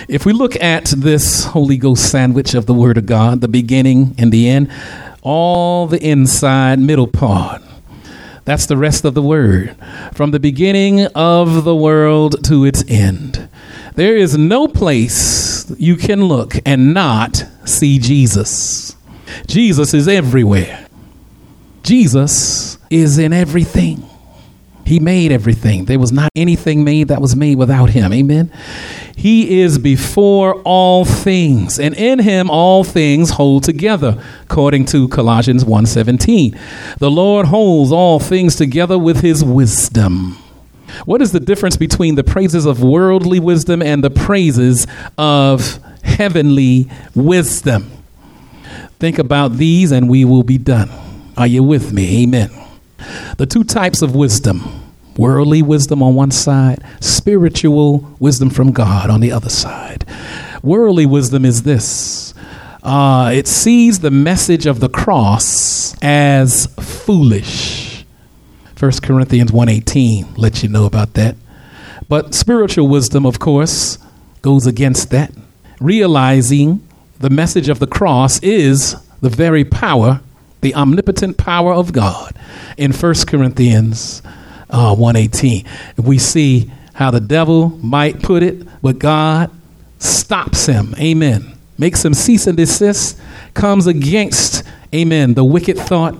If 0.06 0.24
we 0.24 0.32
look 0.32 0.54
at 0.62 0.84
this 0.96 1.46
Holy 1.46 1.78
Ghost 1.78 2.12
sandwich 2.12 2.54
of 2.54 2.66
the 2.66 2.74
Word 2.74 2.96
of 2.96 3.06
God, 3.06 3.40
the 3.40 3.48
beginning 3.48 4.14
and 4.18 4.30
the 4.30 4.48
end, 4.48 4.70
all 5.20 5.88
the 5.88 6.00
inside 6.00 6.78
middle 6.78 7.08
part, 7.08 7.60
that's 8.44 8.66
the 8.66 8.76
rest 8.76 9.04
of 9.04 9.14
the 9.14 9.22
word. 9.22 9.76
From 10.14 10.30
the 10.30 10.40
beginning 10.40 11.06
of 11.14 11.64
the 11.64 11.74
world 11.74 12.44
to 12.44 12.64
its 12.64 12.84
end. 12.88 13.48
There 13.94 14.16
is 14.16 14.36
no 14.38 14.66
place 14.68 15.70
you 15.78 15.96
can 15.96 16.24
look 16.24 16.54
and 16.64 16.94
not 16.94 17.44
see 17.64 17.98
Jesus. 17.98 18.96
Jesus 19.46 19.94
is 19.94 20.08
everywhere. 20.08 20.86
Jesus 21.82 22.78
is 22.90 23.18
in 23.18 23.32
everything. 23.32 24.02
He 24.90 24.98
made 24.98 25.30
everything. 25.30 25.84
There 25.84 26.00
was 26.00 26.10
not 26.10 26.30
anything 26.34 26.82
made 26.82 27.06
that 27.08 27.20
was 27.20 27.36
made 27.36 27.58
without 27.58 27.90
him. 27.90 28.12
Amen. 28.12 28.50
He 29.14 29.60
is 29.60 29.78
before 29.78 30.54
all 30.62 31.04
things, 31.04 31.78
and 31.78 31.94
in 31.94 32.18
him 32.18 32.50
all 32.50 32.82
things 32.82 33.30
hold 33.30 33.62
together, 33.62 34.20
according 34.42 34.86
to 34.86 35.06
Colossians 35.06 35.64
1:17. 35.64 36.58
The 36.98 37.08
Lord 37.08 37.46
holds 37.46 37.92
all 37.92 38.18
things 38.18 38.56
together 38.56 38.98
with 38.98 39.20
his 39.20 39.44
wisdom. 39.44 40.36
What 41.04 41.22
is 41.22 41.30
the 41.30 41.38
difference 41.38 41.76
between 41.76 42.16
the 42.16 42.24
praises 42.24 42.66
of 42.66 42.82
worldly 42.82 43.38
wisdom 43.38 43.82
and 43.82 44.02
the 44.02 44.10
praises 44.10 44.88
of 45.16 45.78
heavenly 46.02 46.88
wisdom? 47.14 47.92
Think 48.98 49.20
about 49.20 49.56
these 49.56 49.92
and 49.92 50.08
we 50.08 50.24
will 50.24 50.42
be 50.42 50.58
done. 50.58 50.90
Are 51.36 51.46
you 51.46 51.62
with 51.62 51.92
me? 51.92 52.24
Amen. 52.24 52.50
The 53.36 53.46
two 53.46 53.62
types 53.62 54.02
of 54.02 54.16
wisdom 54.16 54.79
worldly 55.20 55.60
wisdom 55.60 56.02
on 56.02 56.14
one 56.14 56.30
side, 56.30 56.82
spiritual 57.00 57.98
wisdom 58.18 58.48
from 58.48 58.72
God 58.72 59.10
on 59.10 59.20
the 59.20 59.30
other 59.30 59.50
side. 59.50 60.06
Worldly 60.62 61.04
wisdom 61.04 61.44
is 61.44 61.62
this 61.62 62.32
uh, 62.82 63.30
it 63.34 63.46
sees 63.46 64.00
the 64.00 64.10
message 64.10 64.64
of 64.64 64.80
the 64.80 64.88
cross 64.88 65.94
as 66.02 66.66
foolish. 66.80 68.06
1 68.78 68.92
Corinthians 69.02 69.52
1:18 69.52 70.38
lets 70.38 70.62
you 70.62 70.70
know 70.70 70.86
about 70.86 71.12
that. 71.14 71.36
But 72.08 72.34
spiritual 72.34 72.88
wisdom, 72.88 73.26
of 73.26 73.38
course, 73.38 73.98
goes 74.40 74.66
against 74.66 75.10
that, 75.10 75.32
realizing 75.78 76.80
the 77.18 77.28
message 77.28 77.68
of 77.68 77.78
the 77.78 77.86
cross 77.86 78.40
is 78.40 78.96
the 79.20 79.28
very 79.28 79.64
power 79.64 80.20
the 80.62 80.74
omnipotent 80.74 81.36
power 81.36 81.72
of 81.72 81.92
God 81.92 82.36
in 82.76 82.92
1 82.92 83.14
Corinthians 83.26 84.22
uh, 84.72 84.94
118. 84.94 85.64
We 85.96 86.18
see 86.18 86.70
how 86.94 87.10
the 87.10 87.20
devil 87.20 87.70
might 87.82 88.22
put 88.22 88.42
it, 88.42 88.66
but 88.82 88.98
God 88.98 89.50
stops 89.98 90.66
him. 90.66 90.94
Amen. 90.98 91.56
Makes 91.78 92.04
him 92.04 92.14
cease 92.14 92.46
and 92.46 92.56
desist, 92.56 93.18
comes 93.54 93.86
against, 93.86 94.64
amen, 94.94 95.34
the 95.34 95.44
wicked 95.44 95.78
thought, 95.78 96.14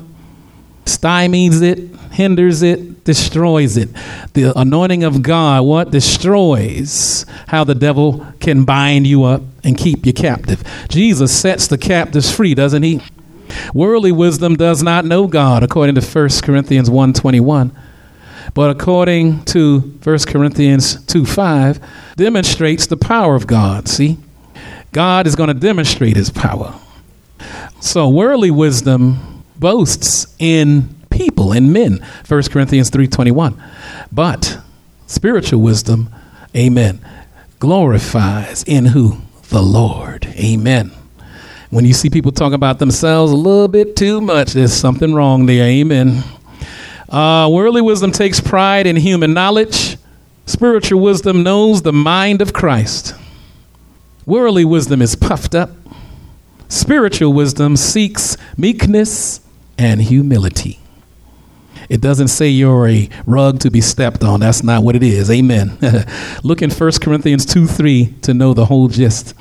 stymies 0.86 1.62
it, 1.62 1.78
hinders 2.10 2.62
it, 2.62 3.04
destroys 3.04 3.76
it. 3.76 3.90
The 4.34 4.58
anointing 4.58 5.04
of 5.04 5.22
God, 5.22 5.64
what? 5.64 5.90
Destroys 5.90 7.26
how 7.48 7.64
the 7.64 7.74
devil 7.74 8.26
can 8.40 8.64
bind 8.64 9.06
you 9.06 9.24
up 9.24 9.42
and 9.64 9.76
keep 9.76 10.06
you 10.06 10.12
captive. 10.12 10.62
Jesus 10.88 11.36
sets 11.38 11.66
the 11.66 11.78
captives 11.78 12.34
free, 12.34 12.54
doesn't 12.54 12.82
he? 12.82 13.00
Worldly 13.74 14.12
wisdom 14.12 14.56
does 14.56 14.82
not 14.82 15.04
know 15.04 15.26
God, 15.26 15.62
according 15.62 15.96
to 15.96 16.00
1 16.00 16.28
Corinthians 16.42 16.88
1.21. 16.88 17.72
But 18.54 18.70
according 18.70 19.44
to 19.46 19.80
1 19.80 20.18
Corinthians 20.26 21.04
2 21.06 21.24
5, 21.24 21.80
demonstrates 22.16 22.86
the 22.86 22.96
power 22.96 23.34
of 23.34 23.46
God. 23.46 23.88
See? 23.88 24.18
God 24.92 25.26
is 25.26 25.36
going 25.36 25.48
to 25.48 25.54
demonstrate 25.54 26.16
his 26.16 26.30
power. 26.30 26.74
So 27.80 28.08
worldly 28.08 28.50
wisdom 28.50 29.44
boasts 29.56 30.34
in 30.38 30.94
people, 31.10 31.52
in 31.52 31.72
men. 31.72 32.04
1 32.26 32.42
Corinthians 32.44 32.90
3.21. 32.90 33.60
But 34.10 34.58
spiritual 35.06 35.60
wisdom, 35.60 36.12
amen, 36.56 37.00
glorifies 37.58 38.64
in 38.64 38.86
who? 38.86 39.18
The 39.50 39.62
Lord. 39.62 40.26
Amen. 40.26 40.92
When 41.70 41.84
you 41.84 41.92
see 41.92 42.10
people 42.10 42.32
talk 42.32 42.52
about 42.52 42.80
themselves 42.80 43.32
a 43.32 43.36
little 43.36 43.68
bit 43.68 43.96
too 43.96 44.20
much, 44.20 44.52
there's 44.52 44.72
something 44.72 45.14
wrong 45.14 45.46
there. 45.46 45.64
Amen. 45.64 46.24
Uh, 47.10 47.48
worldly 47.50 47.80
wisdom 47.80 48.12
takes 48.12 48.40
pride 48.40 48.86
in 48.86 48.96
human 48.96 49.34
knowledge. 49.34 49.96
Spiritual 50.46 51.00
wisdom 51.00 51.42
knows 51.42 51.82
the 51.82 51.92
mind 51.92 52.40
of 52.40 52.52
Christ. 52.52 53.14
Worldly 54.26 54.64
wisdom 54.64 55.02
is 55.02 55.16
puffed 55.16 55.54
up. 55.54 55.70
Spiritual 56.68 57.32
wisdom 57.32 57.76
seeks 57.76 58.36
meekness 58.56 59.40
and 59.76 60.00
humility. 60.00 60.78
It 61.88 62.00
doesn't 62.00 62.28
say 62.28 62.48
you're 62.48 62.86
a 62.86 63.08
rug 63.26 63.58
to 63.60 63.70
be 63.70 63.80
stepped 63.80 64.22
on. 64.22 64.38
That's 64.38 64.62
not 64.62 64.84
what 64.84 64.94
it 64.94 65.02
is. 65.02 65.28
Amen. 65.28 65.76
Look 66.44 66.62
in 66.62 66.70
1 66.70 66.92
Corinthians 67.02 67.44
2 67.44 67.66
3 67.66 68.14
to 68.22 68.32
know 68.32 68.54
the 68.54 68.66
whole 68.66 68.86
gist. 68.86 69.34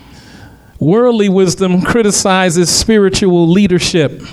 Worldly 0.79 1.29
wisdom 1.29 1.83
criticizes 1.83 2.71
spiritual 2.71 3.47
leadership. 3.47 4.23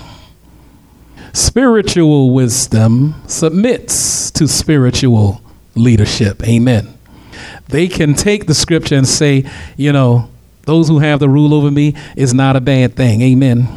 Spiritual 1.37 2.31
wisdom 2.31 3.13
submits 3.27 4.31
to 4.31 4.47
spiritual 4.47 5.39
leadership. 5.75 6.43
Amen. 6.43 6.97
They 7.67 7.87
can 7.87 8.15
take 8.15 8.47
the 8.47 8.55
scripture 8.55 8.95
and 8.95 9.07
say, 9.07 9.47
you 9.75 9.93
know, 9.93 10.31
those 10.63 10.87
who 10.87 10.97
have 10.97 11.19
the 11.19 11.29
rule 11.29 11.53
over 11.53 11.69
me 11.69 11.93
is 12.15 12.33
not 12.33 12.55
a 12.55 12.59
bad 12.59 12.95
thing. 12.95 13.21
Amen. 13.21 13.67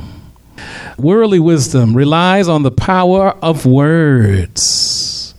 Worldly 0.96 1.38
wisdom 1.38 1.94
relies 1.94 2.48
on 2.48 2.62
the 2.62 2.70
power 2.70 3.36
of 3.42 3.66
words. 3.66 5.34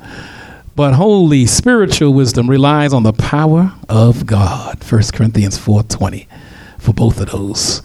But 0.75 0.93
holy 0.93 1.47
spiritual 1.47 2.13
wisdom 2.13 2.47
relies 2.47 2.93
on 2.93 3.01
the 3.01 3.13
power 3.13 3.73
of 3.89 4.27
God. 4.27 4.83
1 4.83 5.11
Corinthians 5.11 5.57
4:20 5.57 6.27
for 6.77 6.93
both 6.93 7.19
of 7.19 7.31
those. 7.31 7.81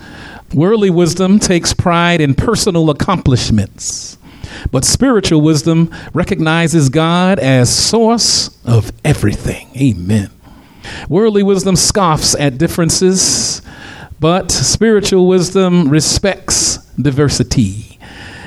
Worldly 0.53 0.90
wisdom 0.90 1.38
takes 1.38 1.72
pride 1.72 2.20
in 2.20 2.35
personal 2.35 2.90
accomplishments. 2.90 4.15
But 4.71 4.85
spiritual 4.85 5.40
wisdom 5.40 5.92
recognizes 6.12 6.88
God 6.88 7.38
as 7.38 7.75
source 7.75 8.57
of 8.64 8.92
everything. 9.05 9.69
Amen. 9.77 10.31
Worldly 11.09 11.42
wisdom 11.42 11.77
scoffs 11.77 12.35
at 12.38 12.59
differences, 12.59 13.62
but 14.21 14.51
spiritual 14.51 15.27
wisdom 15.27 15.88
respects 15.88 16.79
diversity. 16.97 17.99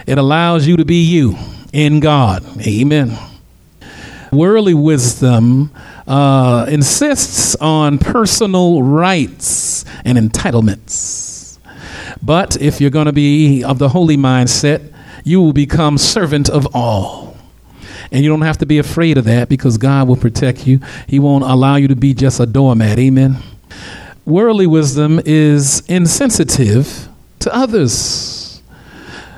It 0.08 0.18
allows 0.18 0.68
you 0.68 0.78
to 0.78 0.86
be 0.86 1.04
you 1.04 1.38
in 1.74 2.00
God. 2.00 2.44
Amen. 2.62 3.18
Worldly 4.32 4.74
wisdom 4.74 5.72
uh, 6.08 6.66
insists 6.70 7.56
on 7.56 7.98
personal 7.98 8.82
rights 8.82 9.86
and 10.06 10.18
entitlements. 10.18 11.58
But 12.22 12.62
if 12.62 12.82
you're 12.82 12.90
going 12.90 13.06
to 13.06 13.14
be 13.14 13.64
of 13.64 13.80
the 13.80 13.90
holy 13.90 14.18
mindset, 14.18 14.94
you 15.24 15.42
will 15.42 15.54
become 15.54 15.98
servant 15.98 16.50
of 16.50 16.68
all. 16.76 17.38
And 18.12 18.24
you 18.24 18.30
don't 18.30 18.42
have 18.42 18.58
to 18.60 18.66
be 18.66 18.80
afraid 18.80 19.18
of 19.18 19.26
that 19.26 19.50
because 19.50 19.78
God 19.78 20.08
will 20.08 20.16
protect 20.16 20.66
you. 20.66 20.80
He 21.08 21.20
won't 21.20 21.44
allow 21.44 21.76
you 21.76 21.88
to 21.88 21.96
be 21.96 22.14
just 22.14 22.40
a 22.40 22.46
doormat. 22.46 22.98
Amen. 22.98 23.38
Worldly 24.26 24.68
wisdom 24.68 25.22
is 25.26 25.82
insensitive 25.88 27.08
to 27.40 27.56
others, 27.56 28.62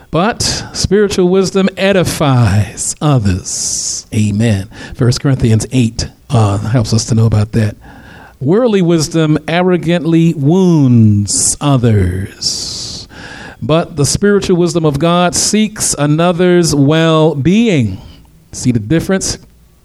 but 0.09 0.41
spiritual 0.73 1.29
wisdom 1.29 1.69
edifies 1.77 2.95
others. 2.99 4.05
Amen. 4.13 4.67
1 4.97 5.11
Corinthians 5.21 5.65
8 5.71 6.09
uh, 6.29 6.57
helps 6.57 6.93
us 6.93 7.05
to 7.05 7.15
know 7.15 7.25
about 7.25 7.53
that. 7.53 7.75
Worldly 8.41 8.81
wisdom 8.81 9.37
arrogantly 9.47 10.33
wounds 10.33 11.55
others, 11.61 12.41
but 13.61 13.95
the 13.95 14.05
spiritual 14.05 14.57
wisdom 14.57 14.85
of 14.85 14.99
God 14.99 15.35
seeks 15.35 15.93
another's 15.93 16.73
well 16.73 17.35
being. 17.35 18.01
See 18.51 18.71
the 18.71 18.79
difference? 18.79 19.37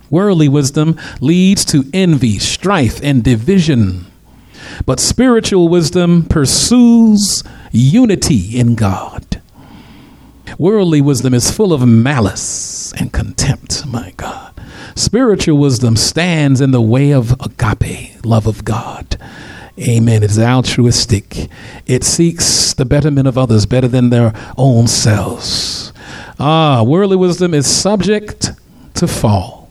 Worldly 0.08 0.48
wisdom 0.48 0.98
leads 1.20 1.64
to 1.66 1.84
envy, 1.92 2.38
strife, 2.38 3.00
and 3.02 3.22
division. 3.22 4.06
But 4.84 5.00
spiritual 5.00 5.68
wisdom 5.68 6.24
pursues 6.24 7.42
unity 7.72 8.58
in 8.58 8.74
God. 8.74 9.42
Worldly 10.58 11.00
wisdom 11.00 11.34
is 11.34 11.50
full 11.50 11.72
of 11.72 11.86
malice 11.86 12.92
and 12.94 13.12
contempt, 13.12 13.86
my 13.86 14.12
God. 14.16 14.54
Spiritual 14.94 15.58
wisdom 15.58 15.96
stands 15.96 16.60
in 16.60 16.70
the 16.70 16.80
way 16.80 17.10
of 17.10 17.32
agape, 17.40 18.24
love 18.24 18.46
of 18.46 18.64
God. 18.64 19.18
Amen. 19.78 20.22
It's 20.22 20.38
altruistic. 20.38 21.48
It 21.86 22.02
seeks 22.02 22.72
the 22.72 22.84
betterment 22.86 23.28
of 23.28 23.36
others 23.36 23.66
better 23.66 23.88
than 23.88 24.10
their 24.10 24.32
own 24.56 24.86
selves. 24.86 25.92
Ah, 26.38 26.82
worldly 26.82 27.16
wisdom 27.16 27.52
is 27.52 27.66
subject 27.66 28.52
to 28.94 29.06
fall, 29.06 29.70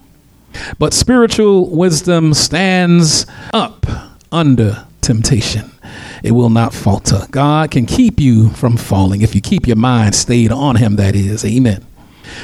but 0.77 0.93
spiritual 0.93 1.69
wisdom 1.69 2.33
stands 2.33 3.25
up 3.53 3.85
under 4.31 4.85
temptation. 5.01 5.71
It 6.23 6.31
will 6.31 6.49
not 6.49 6.73
falter. 6.73 7.27
God 7.31 7.71
can 7.71 7.85
keep 7.85 8.19
you 8.19 8.49
from 8.49 8.77
falling 8.77 9.21
if 9.21 9.35
you 9.35 9.41
keep 9.41 9.67
your 9.67 9.75
mind 9.75 10.15
stayed 10.15 10.51
on 10.51 10.75
Him, 10.75 10.95
that 10.95 11.15
is. 11.15 11.45
Amen. 11.45 11.85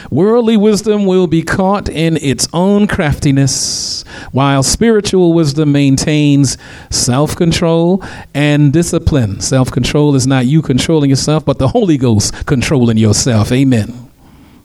Worldly 0.10 0.58
wisdom 0.58 1.06
will 1.06 1.28
be 1.28 1.42
caught 1.42 1.90
in 1.90 2.18
its 2.18 2.48
own 2.54 2.88
craftiness, 2.88 4.04
while 4.32 4.64
spiritual 4.64 5.34
wisdom 5.34 5.72
maintains 5.72 6.58
self 6.90 7.36
control 7.36 8.04
and 8.34 8.74
discipline. 8.74 9.42
Self 9.42 9.72
control 9.72 10.16
is 10.16 10.28
not 10.28 10.46
you 10.46 10.62
controlling 10.62 11.10
yourself, 11.10 11.46
but 11.46 11.60
the 11.60 11.70
Holy 11.70 11.98
Ghost 11.98 12.46
controlling 12.46 12.98
yourself. 12.98 13.52
Amen. 13.52 14.10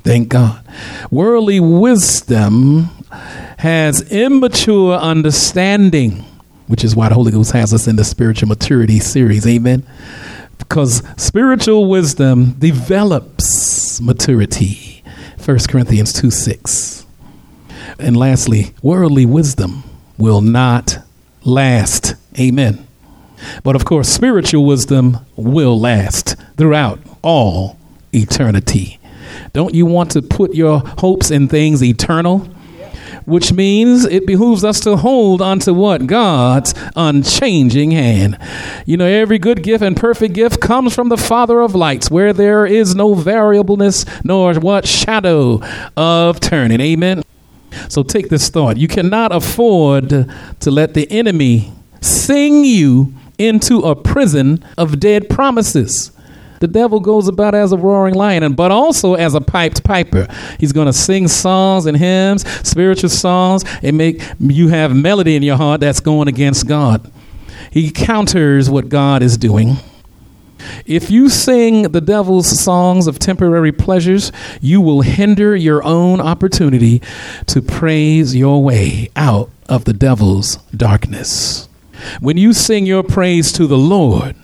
Thank 0.06 0.28
God. 0.28 0.64
Worldly 1.10 1.58
wisdom 1.58 2.90
has 3.58 4.02
immature 4.12 4.96
understanding, 4.96 6.24
which 6.68 6.84
is 6.84 6.94
why 6.94 7.08
the 7.08 7.16
Holy 7.16 7.32
Ghost 7.32 7.52
has 7.52 7.74
us 7.74 7.88
in 7.88 7.96
the 7.96 8.04
spiritual 8.04 8.48
maturity 8.48 9.00
series. 9.00 9.46
Amen. 9.46 9.84
Because 10.58 11.02
spiritual 11.16 11.88
wisdom 11.90 12.52
develops 12.52 14.00
maturity. 14.00 14.85
1 15.46 15.58
Corinthians 15.68 16.12
2 16.12 16.28
6. 16.28 17.06
And 18.00 18.16
lastly, 18.16 18.74
worldly 18.82 19.26
wisdom 19.26 19.84
will 20.18 20.40
not 20.40 20.98
last. 21.44 22.16
Amen. 22.36 22.84
But 23.62 23.76
of 23.76 23.84
course, 23.84 24.08
spiritual 24.08 24.64
wisdom 24.64 25.18
will 25.36 25.78
last 25.78 26.34
throughout 26.56 26.98
all 27.22 27.78
eternity. 28.12 28.98
Don't 29.52 29.72
you 29.72 29.86
want 29.86 30.10
to 30.12 30.22
put 30.22 30.52
your 30.52 30.80
hopes 30.80 31.30
in 31.30 31.46
things 31.46 31.80
eternal? 31.80 32.48
Which 33.26 33.52
means 33.52 34.04
it 34.04 34.24
behooves 34.24 34.64
us 34.64 34.80
to 34.80 34.96
hold 34.96 35.42
onto 35.42 35.74
what? 35.74 36.06
God's 36.06 36.74
unchanging 36.94 37.90
hand. 37.90 38.38
You 38.86 38.96
know, 38.96 39.04
every 39.04 39.38
good 39.38 39.62
gift 39.64 39.82
and 39.82 39.96
perfect 39.96 40.32
gift 40.32 40.60
comes 40.60 40.94
from 40.94 41.08
the 41.08 41.16
Father 41.16 41.60
of 41.60 41.74
lights, 41.74 42.08
where 42.10 42.32
there 42.32 42.64
is 42.64 42.94
no 42.94 43.14
variableness 43.14 44.04
nor 44.22 44.54
what 44.54 44.86
shadow 44.86 45.60
of 45.96 46.38
turning. 46.38 46.80
Amen. 46.80 47.22
So 47.88 48.02
take 48.02 48.28
this 48.28 48.48
thought. 48.48 48.76
You 48.76 48.88
cannot 48.88 49.34
afford 49.34 50.08
to 50.08 50.70
let 50.70 50.94
the 50.94 51.10
enemy 51.10 51.72
sing 52.00 52.64
you 52.64 53.12
into 53.38 53.80
a 53.80 53.94
prison 53.94 54.64
of 54.78 55.00
dead 55.00 55.28
promises. 55.28 56.12
The 56.60 56.68
devil 56.68 57.00
goes 57.00 57.28
about 57.28 57.54
as 57.54 57.72
a 57.72 57.76
roaring 57.76 58.14
lion, 58.14 58.54
but 58.54 58.70
also 58.70 59.14
as 59.14 59.34
a 59.34 59.40
pied 59.40 59.82
piper. 59.84 60.26
He's 60.58 60.72
going 60.72 60.86
to 60.86 60.92
sing 60.92 61.28
songs 61.28 61.86
and 61.86 61.96
hymns, 61.96 62.48
spiritual 62.66 63.10
songs, 63.10 63.64
and 63.82 63.96
make 63.96 64.22
you 64.38 64.68
have 64.68 64.94
melody 64.94 65.36
in 65.36 65.42
your 65.42 65.56
heart 65.56 65.80
that's 65.80 66.00
going 66.00 66.28
against 66.28 66.66
God. 66.66 67.10
He 67.70 67.90
counters 67.90 68.70
what 68.70 68.88
God 68.88 69.22
is 69.22 69.36
doing. 69.36 69.76
If 70.86 71.10
you 71.10 71.28
sing 71.28 71.82
the 71.82 72.00
devil's 72.00 72.48
songs 72.58 73.06
of 73.06 73.18
temporary 73.18 73.72
pleasures, 73.72 74.32
you 74.60 74.80
will 74.80 75.02
hinder 75.02 75.54
your 75.54 75.82
own 75.82 76.20
opportunity 76.20 77.02
to 77.46 77.60
praise 77.60 78.34
your 78.34 78.62
way 78.62 79.10
out 79.16 79.50
of 79.68 79.84
the 79.84 79.92
devil's 79.92 80.56
darkness. 80.74 81.68
When 82.20 82.36
you 82.36 82.52
sing 82.52 82.86
your 82.86 83.02
praise 83.02 83.52
to 83.52 83.66
the 83.66 83.78
Lord, 83.78 84.36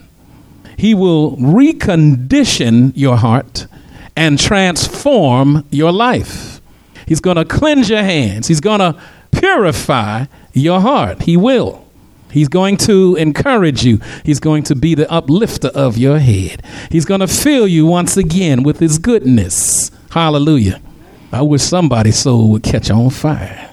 he 0.83 0.95
will 0.95 1.37
recondition 1.37 2.93
your 2.97 3.17
heart 3.17 3.69
and 4.17 4.37
transform 4.37 5.65
your 5.71 5.93
life. 5.93 6.61
He's 7.07 7.21
going 7.21 7.37
to 7.37 7.45
cleanse 7.45 7.89
your 7.89 8.03
hands. 8.03 8.49
He's 8.49 8.59
going 8.59 8.81
to 8.81 9.01
purify 9.31 10.25
your 10.53 10.81
heart. 10.81 11.23
He 11.23 11.37
will. 11.37 11.87
He's 12.33 12.49
going 12.49 12.79
to 12.79 13.15
encourage 13.15 13.85
you. 13.85 14.01
He's 14.25 14.41
going 14.41 14.65
to 14.65 14.75
be 14.75 14.97
the 14.97 15.09
uplifter 15.09 15.69
of 15.69 15.97
your 15.97 16.19
head. 16.19 16.65
He's 16.91 17.05
going 17.05 17.21
to 17.21 17.29
fill 17.29 17.69
you 17.69 17.87
once 17.87 18.17
again 18.17 18.65
with 18.65 18.81
his 18.81 18.99
goodness. 18.99 19.93
Hallelujah. 20.11 20.81
I 21.31 21.43
wish 21.43 21.63
somebody's 21.63 22.19
soul 22.19 22.51
would 22.51 22.65
catch 22.65 22.91
on 22.91 23.11
fire. 23.11 23.73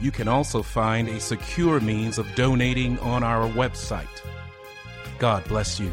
You 0.01 0.11
can 0.11 0.27
also 0.27 0.63
find 0.63 1.09
a 1.09 1.21
secure 1.21 1.79
means 1.79 2.19
of 2.19 2.35
donating 2.35 2.99
on 2.99 3.23
our 3.23 3.49
website. 3.49 4.09
God 5.21 5.45
bless 5.45 5.79
you. 5.79 5.93